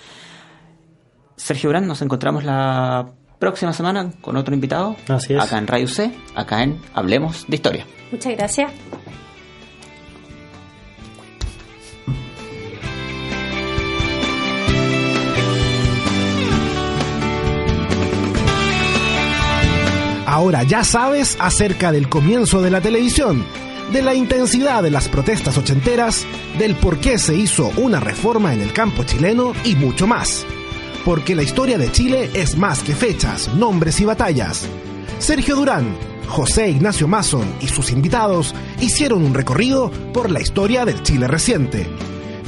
[1.36, 3.06] Sergio Brand, nos encontramos la
[3.38, 4.96] próxima semana con otro invitado.
[5.08, 5.40] Así es.
[5.40, 7.86] Acá en Radio C, acá en Hablemos de Historia.
[8.10, 8.72] Muchas gracias.
[20.34, 23.44] Ahora ya sabes acerca del comienzo de la televisión,
[23.92, 26.26] de la intensidad de las protestas ochenteras,
[26.58, 30.44] del por qué se hizo una reforma en el campo chileno y mucho más.
[31.04, 34.66] Porque la historia de Chile es más que fechas, nombres y batallas.
[35.20, 41.00] Sergio Durán, José Ignacio Mason y sus invitados hicieron un recorrido por la historia del
[41.04, 41.86] Chile reciente.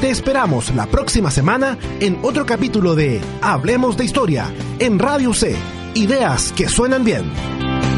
[0.01, 5.55] Te esperamos la próxima semana en otro capítulo de Hablemos de Historia en Radio C
[5.97, 7.96] ideas que suenan bien.